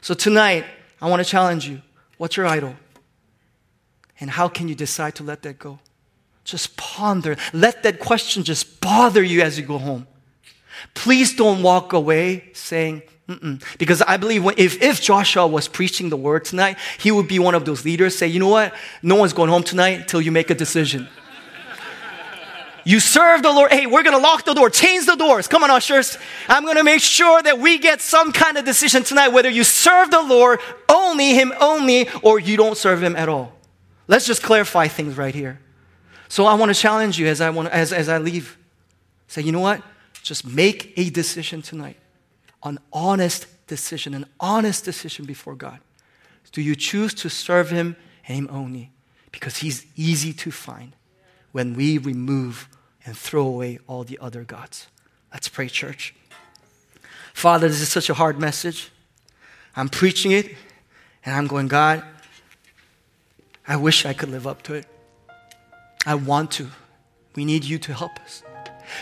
So 0.02 0.14
tonight, 0.14 0.66
I 1.02 1.10
want 1.10 1.24
to 1.24 1.30
challenge 1.30 1.68
you. 1.68 1.82
What's 2.18 2.38
your 2.38 2.46
idol? 2.46 2.76
And 4.20 4.30
how 4.30 4.48
can 4.48 4.68
you 4.68 4.76
decide 4.76 5.16
to 5.16 5.24
let 5.24 5.42
that 5.42 5.58
go? 5.58 5.80
Just 6.44 6.78
ponder. 6.78 7.38
Let 7.54 7.84
that 7.84 8.00
question 8.00 8.44
just 8.44 8.82
bother 8.82 9.24
you 9.24 9.42
as 9.42 9.58
you 9.58 9.66
go 9.66 9.78
home. 9.78 10.08
Please 10.94 11.36
don't 11.36 11.64
walk 11.64 11.94
away 11.94 12.50
saying, 12.54 13.04
Mm-mm. 13.32 13.63
Because 13.78 14.02
I 14.02 14.17
believe 14.17 14.44
when, 14.44 14.56
if, 14.58 14.82
if 14.82 15.02
Joshua 15.02 15.48
was 15.48 15.70
preaching 15.70 16.10
the 16.10 16.17
word 16.17 16.44
tonight, 16.44 16.78
he 16.98 17.12
would 17.12 17.30
be 17.30 17.39
one 17.39 17.56
of 17.56 17.63
those 17.63 17.86
leaders 17.86 18.17
say, 18.17 18.28
you 18.28 18.39
know 18.39 18.50
what? 18.50 18.74
No 19.02 19.15
one's 19.15 19.32
going 19.32 19.50
home 19.50 19.63
tonight 19.63 20.02
until 20.02 20.22
you 20.22 20.32
make 20.34 20.50
a 20.50 20.56
decision. 20.56 21.08
you 22.84 23.00
serve 23.00 23.41
the 23.41 23.52
Lord. 23.52 23.72
Hey, 23.72 23.86
we're 23.86 24.04
going 24.04 24.17
to 24.17 24.22
lock 24.22 24.44
the 24.44 24.54
door, 24.54 24.70
change 24.70 25.06
the 25.06 25.15
doors. 25.15 25.48
Come 25.48 25.63
on, 25.63 25.72
ushers. 25.72 26.17
I'm 26.50 26.63
going 26.63 26.76
to 26.76 26.84
make 26.84 27.00
sure 27.00 27.41
that 27.41 27.60
we 27.60 27.78
get 27.78 28.02
some 28.02 28.34
kind 28.34 28.58
of 28.58 28.65
decision 28.65 29.04
tonight, 29.04 29.30
whether 29.30 29.50
you 29.50 29.63
serve 29.63 30.12
the 30.12 30.22
Lord 30.22 30.60
only, 30.89 31.34
Him 31.34 31.54
only, 31.62 32.10
or 32.22 32.38
you 32.38 32.58
don't 32.58 32.76
serve 32.76 33.02
Him 33.02 33.15
at 33.15 33.30
all. 33.30 33.54
Let's 34.10 34.26
just 34.26 34.44
clarify 34.44 34.89
things 34.89 35.15
right 35.15 35.34
here. 35.34 35.62
So 36.28 36.46
I 36.48 36.56
want 36.56 36.74
to 36.74 36.80
challenge 36.80 37.17
you 37.17 37.28
as 37.28 37.39
I, 37.39 37.50
want, 37.50 37.70
as, 37.70 37.94
as 37.94 38.10
I 38.10 38.17
leave. 38.17 38.58
Say, 39.28 39.41
you 39.44 39.54
know 39.54 39.62
what? 39.62 39.82
Just 40.22 40.46
make 40.46 40.91
a 40.98 41.10
decision 41.10 41.62
tonight. 41.62 41.96
An 42.63 42.80
honest 42.93 43.47
decision, 43.67 44.13
an 44.13 44.26
honest 44.39 44.86
decision 44.86 45.26
before 45.26 45.56
God. 45.56 45.80
Do 46.52 46.62
you 46.62 46.76
choose 46.76 47.13
to 47.15 47.30
serve 47.30 47.69
Him 47.69 47.95
and 48.28 48.38
Him 48.38 48.50
only? 48.52 48.91
Because 49.32 49.58
He's 49.58 49.86
easy 49.95 50.34
to 50.34 50.52
find 50.52 50.93
when 51.52 51.76
we 51.76 51.97
remove 51.97 52.67
and 53.06 53.17
throw 53.17 53.45
away 53.45 53.80
all 53.88 54.04
the 54.04 54.19
other 54.21 54.43
gods. 54.43 54.88
Let's 55.34 55.47
pray, 55.47 55.67
church. 55.67 56.13
Father, 57.34 57.67
this 57.67 57.82
is 57.82 57.89
such 57.89 58.10
a 58.10 58.13
hard 58.13 58.39
message. 58.39 58.91
I'm 59.76 59.89
preaching 59.89 60.32
it, 60.32 60.54
and 61.26 61.36
I'm 61.36 61.47
going, 61.47 61.67
God, 61.67 62.04
I 63.67 63.78
wish 63.78 64.06
I 64.06 64.13
could 64.13 64.30
live 64.30 64.45
up 64.45 64.62
to 64.63 64.74
it. 64.74 64.86
I 66.06 66.15
want 66.15 66.52
to. 66.52 66.67
We 67.36 67.45
need 67.45 67.63
you 67.63 67.80
to 67.80 67.93
help 67.93 68.19
us. 68.19 68.43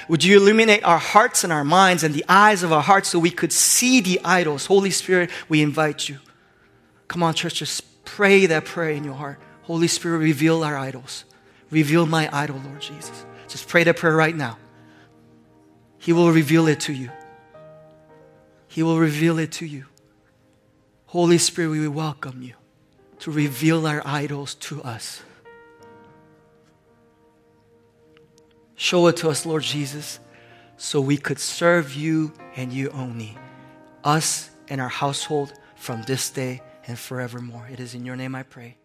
Would 0.08 0.24
you 0.24 0.38
illuminate 0.38 0.84
our 0.84 0.98
hearts 0.98 1.44
and 1.44 1.54
our 1.54 1.64
minds 1.64 2.04
and 2.04 2.14
the 2.14 2.26
eyes 2.28 2.64
of 2.64 2.72
our 2.72 2.82
hearts 2.82 3.10
so 3.10 3.20
we 3.20 3.32
could 3.32 3.52
see 3.52 4.02
the 4.02 4.20
idols? 4.24 4.66
Holy 4.66 4.92
Spirit, 4.92 5.30
we 5.48 5.62
invite 5.62 6.10
you. 6.10 6.20
Come 7.08 7.24
on, 7.24 7.34
church, 7.34 7.56
just 7.56 8.06
pray 8.06 8.46
that 8.46 8.66
prayer 8.66 8.92
in 8.92 9.04
your 9.04 9.16
heart. 9.16 9.40
Holy 9.64 9.88
Spirit, 9.88 10.20
reveal 10.20 10.64
our 10.64 10.78
idols. 10.78 11.26
Reveal 11.72 12.06
my 12.06 12.30
idol, 12.32 12.62
Lord 12.66 12.82
Jesus. 12.82 13.26
Just 13.48 13.68
pray 13.68 13.84
that 13.84 13.98
prayer 13.98 14.16
right 14.16 14.36
now. 14.36 14.58
He 15.98 16.14
will 16.14 16.32
reveal 16.32 16.68
it 16.68 16.80
to 16.82 16.94
you. 16.94 17.12
He 18.68 18.84
will 18.84 18.98
reveal 18.98 19.40
it 19.40 19.52
to 19.54 19.66
you. 19.66 19.86
Holy 21.08 21.38
Spirit, 21.38 21.70
we 21.70 21.88
welcome 21.88 22.42
you 22.42 22.54
to 23.20 23.32
reveal 23.32 23.86
our 23.86 24.02
idols 24.06 24.56
to 24.56 24.82
us. 24.84 25.22
Show 28.80 29.08
it 29.08 29.18
to 29.18 29.30
us, 29.30 29.46
Lord 29.46 29.64
Jesus, 29.64 30.22
so 30.78 31.02
we 31.02 31.18
could 31.18 31.38
serve 31.38 31.96
you 31.96 32.32
and 32.56 32.72
you 32.72 32.90
only, 32.92 33.38
us 34.06 34.52
and 34.70 34.80
our 34.80 34.88
household 34.88 35.52
from 35.76 36.02
this 36.04 36.30
day 36.30 36.62
and 36.88 36.98
forevermore. 36.98 37.68
It 37.70 37.82
is 37.82 37.94
in 37.94 38.06
your 38.06 38.16
name 38.16 38.36
I 38.36 38.44
pray. 38.44 38.78